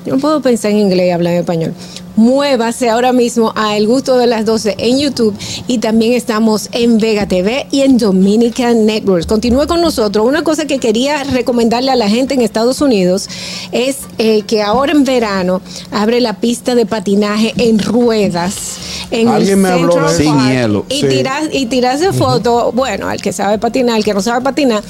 Yo 0.05 0.15
no 0.15 0.19
puedo 0.19 0.41
pensar 0.41 0.71
en 0.71 0.79
inglés 0.79 1.07
y 1.07 1.11
hablar 1.11 1.33
en 1.33 1.39
español. 1.41 1.73
Muévase 2.17 2.89
ahora 2.89 3.13
mismo 3.13 3.53
a 3.55 3.77
El 3.77 3.87
Gusto 3.87 4.17
de 4.17 4.27
las 4.27 4.45
12 4.45 4.75
en 4.79 4.99
YouTube 4.99 5.33
y 5.67 5.77
también 5.77 6.13
estamos 6.13 6.67
en 6.73 6.97
Vega 6.97 7.25
TV 7.27 7.67
y 7.71 7.81
en 7.81 7.97
Dominican 7.97 8.85
Networks. 8.85 9.25
Continúe 9.25 9.65
con 9.67 9.79
nosotros. 9.81 10.25
Una 10.27 10.43
cosa 10.43 10.65
que 10.65 10.77
quería 10.79 11.23
recomendarle 11.23 11.89
a 11.91 11.95
la 11.95 12.09
gente 12.09 12.33
en 12.33 12.41
Estados 12.41 12.81
Unidos 12.81 13.29
es 13.71 13.99
eh, 14.17 14.41
que 14.41 14.61
ahora 14.61 14.91
en 14.91 15.05
verano 15.05 15.61
abre 15.91 16.19
la 16.19 16.33
pista 16.33 16.75
de 16.75 16.85
patinaje 16.85 17.53
en 17.57 17.79
ruedas. 17.79 18.77
En 19.09 19.29
Alguien 19.29 19.53
el 19.53 19.57
me 19.63 19.69
habló. 19.69 19.95
Park. 19.95 20.09
Sin 20.09 20.49
hielo. 20.49 20.85
Y 20.89 21.01
Sí. 21.01 21.07
tiras 21.07 21.43
y 21.51 21.65
tirarse 21.67 22.11
foto, 22.11 22.71
bueno, 22.73 23.07
al 23.07 23.21
que 23.21 23.31
sabe 23.31 23.57
patinar, 23.57 23.95
al 23.95 24.03
que 24.03 24.13
no 24.13 24.21
sabe 24.21 24.43
patinar. 24.43 24.83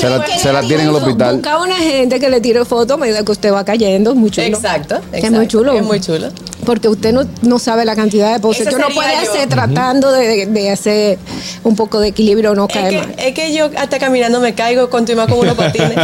Se 0.00 0.08
la- 0.10 0.26
se 0.38 0.52
la 0.52 0.60
tiene 0.62 0.82
en 0.84 0.88
el 0.90 0.94
hospital. 0.94 1.36
Busca 1.36 1.58
una 1.58 1.76
gente 1.76 2.20
que 2.20 2.28
le 2.28 2.40
tire 2.40 2.64
foto 2.64 2.94
a 2.94 2.96
medida 2.96 3.24
que 3.24 3.32
usted 3.32 3.52
va 3.52 3.64
cayendo, 3.64 4.14
muy 4.14 4.30
chulo. 4.30 4.46
Exacto, 4.46 5.00
Es 5.12 5.30
muy 5.30 5.46
chulo. 5.48 5.72
Es 5.72 5.82
muy 5.82 6.00
chulo. 6.00 6.28
Porque 6.64 6.88
usted 6.88 7.12
no, 7.12 7.22
no 7.42 7.58
sabe 7.60 7.84
la 7.84 7.94
cantidad 7.94 8.32
de 8.32 8.40
poses 8.40 8.62
Ese 8.62 8.70
que 8.70 8.76
uno 8.76 8.86
puede 8.92 9.12
yo. 9.24 9.30
hacer 9.30 9.48
tratando 9.48 10.10
de, 10.10 10.46
de 10.46 10.70
hacer 10.70 11.18
un 11.62 11.76
poco 11.76 12.00
de 12.00 12.08
equilibrio, 12.08 12.54
no 12.56 12.66
Es 12.66 12.74
caer 12.74 12.94
mal. 13.06 13.14
que, 13.14 13.28
es 13.28 13.34
que 13.34 13.54
yo 13.54 13.70
hasta 13.76 13.98
caminando 13.98 14.40
me 14.40 14.54
caigo 14.54 14.90
con 14.90 15.06
con 15.06 15.38
unos 15.38 15.54
patines. 15.56 15.96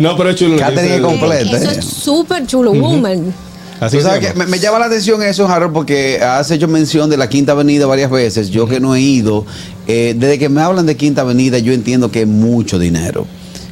no, 0.00 0.16
pero 0.16 0.30
es 0.30 0.36
chulo. 0.36 0.56
es 0.56 1.00
completa. 1.00 1.56
Eso 1.56 1.70
es 1.70 1.84
súper 1.84 2.46
chulo, 2.46 2.72
woman. 2.72 3.32
Así 3.80 3.98
que 3.98 4.32
me 4.34 4.58
llama 4.58 4.78
la 4.78 4.86
atención 4.86 5.22
eso, 5.22 5.46
Harold, 5.48 5.72
porque 5.72 6.20
has 6.22 6.50
hecho 6.50 6.68
mención 6.68 7.10
de 7.10 7.16
la 7.16 7.28
Quinta 7.28 7.52
Avenida 7.52 7.86
varias 7.86 8.10
veces. 8.10 8.50
Yo 8.50 8.66
que 8.66 8.80
no 8.80 8.94
he 8.94 9.00
ido, 9.00 9.44
eh, 9.86 10.14
desde 10.16 10.38
que 10.38 10.48
me 10.48 10.62
hablan 10.62 10.86
de 10.86 10.96
Quinta 10.96 11.22
Avenida, 11.22 11.58
yo 11.58 11.72
entiendo 11.72 12.10
que 12.10 12.22
es 12.22 12.26
mucho 12.26 12.78
dinero. 12.78 13.26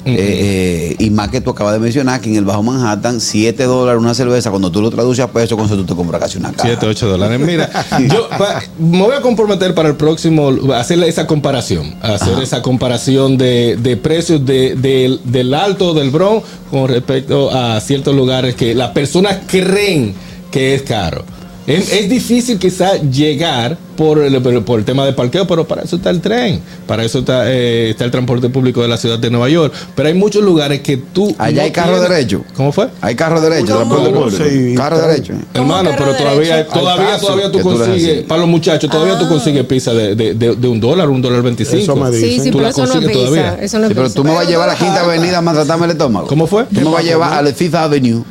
Eh, 0.06 0.16
eh, 0.18 0.96
y 0.98 1.08
más 1.10 1.30
que 1.30 1.40
tú 1.40 1.50
acabas 1.50 1.72
de 1.72 1.78
mencionar 1.80 2.20
que 2.20 2.28
en 2.28 2.36
el 2.36 2.44
Bajo 2.44 2.62
Manhattan, 2.62 3.20
7 3.20 3.64
dólares 3.64 4.00
una 4.00 4.12
cerveza, 4.14 4.50
cuando 4.50 4.70
tú 4.70 4.82
lo 4.82 4.90
traduces 4.90 5.24
a 5.24 5.28
peso, 5.32 5.56
con 5.56 5.64
eso 5.66 5.76
tú 5.76 5.84
te 5.86 5.94
compras 5.94 6.20
casi 6.20 6.36
una 6.38 6.52
caja. 6.52 6.68
7, 6.68 6.86
8 6.86 7.08
dólares. 7.08 7.40
Mira, 7.40 7.70
yo 8.12 8.28
pa- 8.28 8.62
me 8.78 9.00
voy 9.02 9.14
a 9.14 9.22
comprometer 9.22 9.74
para 9.74 9.88
el 9.88 9.96
próximo 9.96 10.50
hacer 10.74 11.02
esa 11.04 11.26
comparación, 11.26 11.94
hacer 12.02 12.38
esa 12.42 12.60
comparación 12.60 13.38
de, 13.38 13.76
de 13.80 13.96
precios 13.96 14.44
de, 14.44 14.74
del- 14.74 15.20
del 15.24 15.54
alto 15.54 15.94
del 15.94 16.10
Bronx 16.10 16.44
con 16.70 16.88
respecto 16.88 17.50
a 17.50 17.80
ciertos 17.80 18.14
lugares 18.14 18.54
que 18.56 18.74
las 18.74 18.90
personas 18.90 19.38
creen 19.46 20.14
que 20.50 20.74
es 20.74 20.82
caro. 20.82 21.24
Es, 21.66 21.90
es 21.92 22.10
difícil 22.10 22.58
quizás 22.58 23.00
llegar 23.10 23.78
por 23.96 24.18
el, 24.18 24.42
por- 24.64 24.78
el 24.80 24.84
tema 24.84 25.06
de 25.06 25.12
parqueo, 25.14 25.46
pero 25.46 25.66
para 25.66 25.82
eso 25.82 25.96
está 25.96 26.10
el 26.10 26.20
tren, 26.20 26.60
para 26.86 27.04
eso 27.04 27.20
está, 27.20 27.50
eh, 27.50 27.90
está 27.90 28.04
el 28.04 28.10
transporte 28.10 28.48
público 28.50 28.82
de 28.82 28.88
la 28.88 28.96
ciudad 28.98 29.18
de 29.18 29.30
Nueva 29.30 29.48
York. 29.48 29.72
Pero 29.94 30.08
hay 30.08 30.14
muchos 30.14 30.42
lugares 30.44 30.80
que 30.80 30.96
tú... 30.98 31.34
Allá 31.38 31.56
no 31.58 31.62
hay 31.62 31.70
carro 31.70 31.92
tienes- 31.92 32.08
derecho. 32.10 32.44
¿Cómo 32.56 32.70
fue? 32.72 32.88
Hay 33.00 33.14
carro 33.14 33.40
derecho, 33.40 33.66
transporte 33.76 34.10
público. 34.10 34.44
Sí, 34.44 34.74
carro 34.76 34.96
está- 34.96 35.08
derecho. 35.08 35.32
¿Cómo 35.54 35.76
Hermano, 35.78 35.90
carro 35.96 36.04
pero 36.12 36.16
todavía, 36.18 36.56
derecho? 36.56 36.72
todavía, 36.78 37.18
todavía 37.18 37.52
tú 37.52 37.60
consigues, 37.60 38.22
para 38.24 38.40
los 38.40 38.48
muchachos, 38.50 38.90
todavía 38.90 39.18
tú 39.18 39.28
consigues 39.28 39.64
pizza 39.64 39.94
de, 39.94 40.14
de, 40.14 40.34
de, 40.34 40.56
de 40.56 40.68
un 40.68 40.80
dólar, 40.80 41.08
un 41.08 41.22
dólar 41.22 41.40
veinticinco. 41.42 41.78
Eso 41.82 41.96
me 41.96 42.10
Sí, 42.12 42.16
dicen. 42.26 42.44
sí, 42.44 42.50
Tú 42.50 42.58
pero 42.58 42.62
la 42.64 42.68
eso 42.70 42.78
no 42.80 42.84
es 42.86 42.90
consigues 42.92 43.16
pizza. 43.16 43.30
todavía. 43.30 43.64
Eso 43.64 43.78
no 43.78 43.84
es 43.84 43.88
Sí, 43.88 43.94
pero 43.94 44.10
tú 44.10 44.24
me 44.24 44.34
vas 44.34 44.46
a 44.46 44.50
llevar 44.50 44.68
a 44.68 44.72
la 44.72 44.78
Quinta 44.78 45.00
Avenida 45.00 45.38
a 45.38 45.40
maltratarme 45.40 45.84
el 45.86 45.90
estómago. 45.92 46.26
¿Cómo 46.26 46.46
fue? 46.46 46.64
Tú 46.64 46.80
me 46.80 46.90
vas 46.90 47.00
a 47.00 47.02
llevar 47.04 47.32
a 47.32 47.42
la 47.42 47.52
Fifth 47.54 47.74
Avenue. 47.74 48.22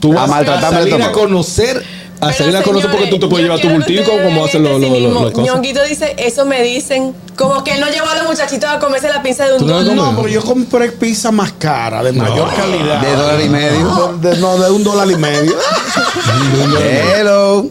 Tú 0.00 0.12
a 0.12 0.16
vas 0.16 0.24
a, 0.24 0.26
maltratarme 0.28 0.76
el 0.78 0.82
salir 0.90 0.94
a 0.94 1.06
estómago. 1.06 1.20
conocer, 1.28 1.82
a 2.20 2.26
Pero, 2.26 2.32
salir 2.38 2.56
a 2.56 2.62
conocer 2.62 2.90
porque 2.90 3.06
tú 3.06 3.18
te 3.18 3.26
puedes 3.28 3.44
llevar 3.44 3.60
tu 3.60 3.68
bultico 3.68 4.10
como 4.10 4.44
hacen 4.44 4.62
los 4.64 4.80
vean 4.80 4.82
los- 4.82 4.90
los- 4.90 5.00
mismo. 5.00 5.20
los 5.22 5.32
cosas. 5.32 5.54
Ñonguito 5.54 5.82
dice, 5.84 6.14
eso 6.18 6.44
me 6.46 6.62
dicen, 6.62 7.14
como 7.36 7.62
que 7.62 7.74
él 7.74 7.80
no 7.80 7.86
llevó 7.88 8.08
a 8.08 8.16
los 8.16 8.26
muchachitos 8.26 8.68
a 8.68 8.78
comerse 8.80 9.08
la 9.08 9.22
pizza 9.22 9.46
de 9.46 9.52
un 9.52 9.58
¿Tú 9.60 9.66
no 9.66 9.74
la 9.74 9.78
dólar. 9.84 9.96
comes? 9.96 10.12
No, 10.14 10.16
pero 10.22 10.28
yo 10.34 10.42
compré 10.42 10.90
pizza 10.92 11.30
más 11.30 11.52
cara, 11.52 12.02
de 12.02 12.12
mayor 12.12 12.52
calidad. 12.54 13.00
De 13.00 13.12
dólar 13.14 13.40
y 13.40 13.48
medio. 13.48 14.18
De, 14.20 14.30
de- 14.30 14.36
no, 14.38 14.58
de 14.58 14.70
un 14.70 14.82
dólar 14.84 15.08
y 15.10 15.16
medio. 15.16 15.52
Hello. 17.16 17.66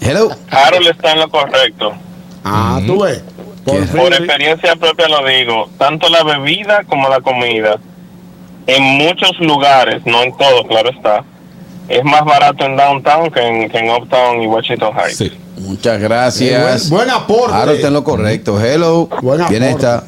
Hello. 0.00 0.30
Harold 0.50 0.88
está 0.88 1.12
en 1.12 1.20
lo 1.20 1.30
correcto. 1.30 1.92
Ah, 2.44 2.80
tú 2.86 3.00
ves. 3.02 3.22
Por. 3.64 3.86
Por 3.88 4.12
experiencia 4.12 4.76
propia 4.76 5.08
lo 5.08 5.26
digo, 5.26 5.70
tanto 5.78 6.10
la 6.10 6.22
bebida 6.22 6.84
como 6.84 7.08
la 7.08 7.20
comida, 7.22 7.78
en 8.66 8.82
muchos 8.82 9.32
lugares, 9.40 10.02
no 10.04 10.22
en 10.22 10.36
todos, 10.36 10.66
claro 10.68 10.90
está, 10.90 11.24
es 11.88 12.04
más 12.04 12.24
barato 12.24 12.64
en 12.64 12.76
downtown 12.76 13.30
que 13.30 13.40
en, 13.40 13.68
que 13.70 13.78
en 13.78 13.90
uptown 13.90 14.42
y 14.42 14.46
Washington 14.46 14.92
Heights. 14.96 15.16
Sí. 15.18 15.32
Muchas 15.58 16.00
gracias. 16.00 16.90
Buen, 16.90 17.06
buen 17.06 17.10
aporte. 17.10 17.54
Harold 17.54 17.76
está 17.76 17.88
en 17.88 17.94
lo 17.94 18.04
correcto. 18.04 18.60
Hello. 18.60 19.08
Buen 19.22 19.44
¿Quién 19.44 19.62
aporte. 19.62 19.86
está? 19.86 20.04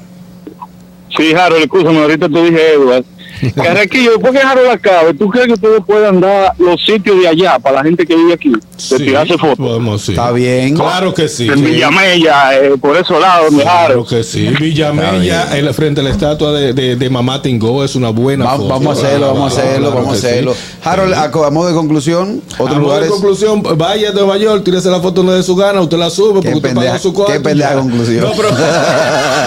Sí, 1.16 1.32
Harold, 1.34 1.62
escúchame, 1.62 2.00
ahorita 2.00 2.28
te 2.28 2.42
dije, 2.42 2.72
Edward. 2.74 3.04
Carrequillo, 3.54 4.12
después 4.12 4.32
que 4.32 4.38
Harold 4.40 4.70
acabe, 4.70 5.14
¿tú 5.14 5.28
crees 5.28 5.46
que 5.48 5.52
ustedes 5.54 5.80
puedan 5.86 6.20
dar 6.20 6.52
los 6.58 6.80
sitios 6.84 7.18
de 7.20 7.28
allá 7.28 7.58
para 7.58 7.76
la 7.76 7.82
gente 7.84 8.06
que 8.06 8.14
vive 8.16 8.32
aquí? 8.34 8.50
De 8.50 8.58
Sí, 8.76 8.96
tirarse 8.98 9.38
fotos. 9.38 9.56
Podemos, 9.56 10.02
sí. 10.02 10.12
Está 10.12 10.30
bien. 10.32 10.74
Claro 10.76 11.12
que 11.14 11.28
sí. 11.28 11.48
En 11.48 11.58
sí. 11.58 11.64
Villamella, 11.64 12.54
eh, 12.58 12.74
por 12.80 12.96
esos 12.96 13.18
lados, 13.20 13.46
donde 13.50 13.62
Claro 13.64 14.04
que 14.06 14.22
sí. 14.22 14.48
Villamella, 14.60 15.56
en 15.56 15.64
la- 15.64 15.72
frente 15.72 16.00
a 16.00 16.04
la 16.04 16.10
estatua 16.10 16.52
de, 16.52 16.72
de, 16.72 16.96
de 16.96 17.10
Mamá 17.10 17.40
Tingo, 17.42 17.84
es 17.84 17.94
una 17.96 18.10
buena 18.10 18.44
Va- 18.44 18.56
foto. 18.56 18.68
vamos 18.68 19.02
a 19.02 19.06
hacerlo, 19.06 19.26
vamos 19.34 19.56
a 19.56 19.60
hacerlo, 19.60 19.76
claro 19.90 19.94
vamos 19.96 20.14
a 20.14 20.18
hacerlo. 20.18 20.54
sí. 20.54 20.60
Harold, 20.84 21.14
a, 21.14 21.50
modo 21.50 21.68
de 21.68 21.74
conclusión, 21.74 22.42
A 22.58 22.62
otros 22.62 22.78
modo 22.80 23.00
de 23.00 23.08
conclusión, 23.08 23.62
vaya 23.76 24.10
a 24.10 24.12
Nueva 24.12 24.36
York, 24.36 24.62
tírese 24.64 24.90
la 24.90 25.00
foto 25.00 25.22
no 25.22 25.32
de 25.32 25.42
su 25.42 25.56
gana, 25.56 25.80
usted 25.80 25.96
la 25.98 26.10
sube 26.10 26.34
porque 26.34 26.48
Qué 26.50 26.54
usted 26.56 26.68
pendeja- 26.70 26.92
pagó 26.92 27.02
su 27.02 27.12
cuarto. 27.12 27.32
qué 27.32 27.40
pendeja 27.40 27.74
conclusión. 27.74 28.24
No, 28.24 28.32
pero, 28.36 28.48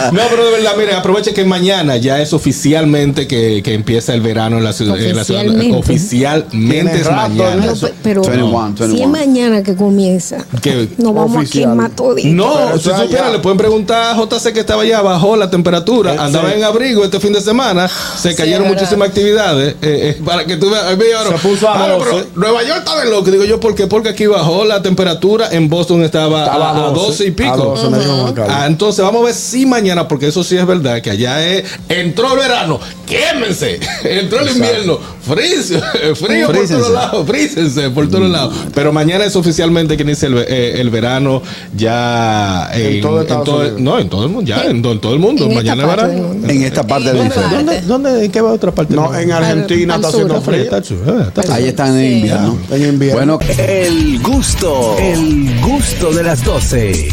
no, 0.13 0.21
pero 0.29 0.45
de 0.45 0.51
verdad, 0.51 0.71
mire, 0.77 0.93
aproveche 0.93 1.33
que 1.33 1.43
mañana 1.45 1.97
ya 1.97 2.21
es 2.21 2.33
oficialmente 2.33 3.27
que, 3.27 3.61
que 3.63 3.73
empieza 3.73 4.13
el 4.13 4.21
verano 4.21 4.57
en 4.57 4.63
la 4.63 4.73
ciudad. 4.73 4.99
En 4.99 5.15
la 5.15 5.23
ciudad 5.23 5.41
Oficialmente. 5.41 5.77
oficialmente 5.77 6.95
es 7.01 7.05
rato 7.05 7.29
mañana. 7.29 7.65
No, 7.65 7.73
pero 8.03 8.21
21, 8.21 8.67
si 8.77 8.83
es 8.83 8.89
21. 8.89 9.07
mañana 9.09 9.63
que 9.63 9.75
comienza, 9.75 10.37
Que- 10.61 10.89
nos 10.97 11.13
vamos 11.13 11.37
Oficial. 11.37 11.69
a 11.69 11.73
quemar 11.73 11.91
todito. 11.91 12.29
No, 12.29 12.53
Pero 12.53 12.73
si 12.73 12.79
eso 12.79 12.91
es 12.95 13.01
supiera, 13.01 13.23
allá. 13.25 13.33
le 13.33 13.39
pueden 13.39 13.57
preguntar 13.57 14.15
a 14.15 14.17
JC 14.17 14.53
que 14.53 14.59
estaba 14.61 14.83
allá, 14.83 15.01
bajó 15.01 15.35
la 15.35 15.49
temperatura, 15.49 16.13
Eh, 16.15 16.17
andaba 16.19 16.49
sí. 16.49 16.55
en 16.57 16.63
abrigo 16.63 17.03
este 17.03 17.19
fin 17.19 17.33
de 17.33 17.41
semana, 17.41 17.87
se 18.17 18.35
cayeron 18.35 18.67
muchísimas 18.67 19.09
actividades, 19.09 19.75
eh, 19.81 20.15
eh, 20.17 20.21
para 20.25 20.45
que 20.45 20.57
tú 20.57 20.69
veas, 20.69 21.27
Se 21.29 21.47
puso 21.47 21.67
a 21.69 21.83
"Ah, 21.85 21.87
no, 21.87 21.97
12". 21.99 22.09
pero 22.11 22.25
Nueva 22.35 22.63
York 22.63 22.79
está 22.85 23.03
de 23.03 23.09
loco, 23.09 23.29
digo 23.31 23.43
yo, 23.43 23.59
¿por 23.59 23.75
qué? 23.75 23.87
Porque 23.87 24.09
aquí 24.09 24.25
bajó 24.25 24.65
la 24.65 24.81
temperatura, 24.81 25.49
en 25.51 25.69
Boston 25.69 26.03
estaba, 26.03 26.45
Estaba 26.45 26.69
a, 26.71 26.87
a 26.87 26.91
12 26.91 27.25
y 27.27 27.31
pico. 27.31 27.51
A 27.53 27.57
12, 27.57 27.89
me 27.89 27.99
dijo 27.99 28.13
Juan 28.17 28.33
Carlos. 28.33 28.55
Ah, 28.57 28.65
entonces 28.67 29.03
vamos 29.03 29.21
a 29.21 29.25
ver 29.25 29.33
si 29.33 29.65
mañana 29.65 29.98
mañana, 29.99 30.07
porque 30.07 30.27
eso 30.27 30.43
sí 30.43 30.57
es 30.57 30.65
verdad, 30.65 31.01
que 31.01 31.09
allá 31.11 31.45
es, 31.47 31.63
entró 31.89 32.33
el 32.33 32.39
verano, 32.39 32.79
quémense, 33.05 33.79
entró 34.03 34.39
el 34.41 34.49
invierno, 34.49 34.99
frío, 35.21 36.15
frío 36.15 36.47
por 36.47 36.67
todos 36.67 36.91
lados, 36.91 37.27
frícense 37.27 37.89
por 37.89 38.09
todos 38.09 38.29
lados. 38.29 38.53
Pero 38.73 38.91
mañana 38.93 39.25
es 39.25 39.35
oficialmente 39.35 39.97
que 39.97 40.03
inicia 40.03 40.27
el, 40.27 40.37
eh, 40.47 40.79
el 40.81 40.89
verano 40.89 41.41
ya 41.75 42.69
En 42.73 43.01
todo 43.01 43.21
Estados 43.21 43.47
Unidos. 43.49 43.79
No, 43.81 43.99
en 43.99 44.09
todo 44.09 44.23
el 44.23 44.29
mundo, 44.29 44.47
ya, 44.49 44.63
en, 44.65 44.77
en 44.85 44.99
todo 44.99 45.13
el 45.13 45.19
mundo. 45.19 45.45
En 45.45 45.51
esta 45.51 45.63
mañana 45.75 45.87
verano. 45.87 46.13
mundo. 46.29 46.47
En 46.49 46.63
esta 46.63 46.83
parte 46.87 47.07
del 47.13 47.17
¿Dónde? 47.17 47.35
hemisferio. 47.35 47.57
¿Dónde, 47.57 47.81
dónde, 47.81 48.25
¿En 48.25 48.31
qué 48.31 48.41
va 48.41 48.51
otra 48.53 48.71
parte? 48.71 48.93
No, 48.95 49.15
en 49.15 49.31
Argentina 49.31 49.95
Al 49.95 50.01
está 50.01 50.11
sur, 50.11 50.21
haciendo 50.21 50.41
frío. 50.41 50.63
Está 50.63 50.81
chulo, 50.81 51.19
está 51.27 51.41
chulo. 51.43 51.53
Ahí 51.55 51.67
están 51.67 51.97
en 51.97 51.99
Sí. 52.09 52.15
invierno. 52.17 52.57
En 52.71 52.85
invierno. 52.85 53.37
Bueno, 53.37 53.39
El 53.57 54.19
gusto, 54.21 54.97
el 54.99 55.59
gusto 55.61 56.11
de 56.11 56.23
las 56.23 56.43
12. 56.43 57.09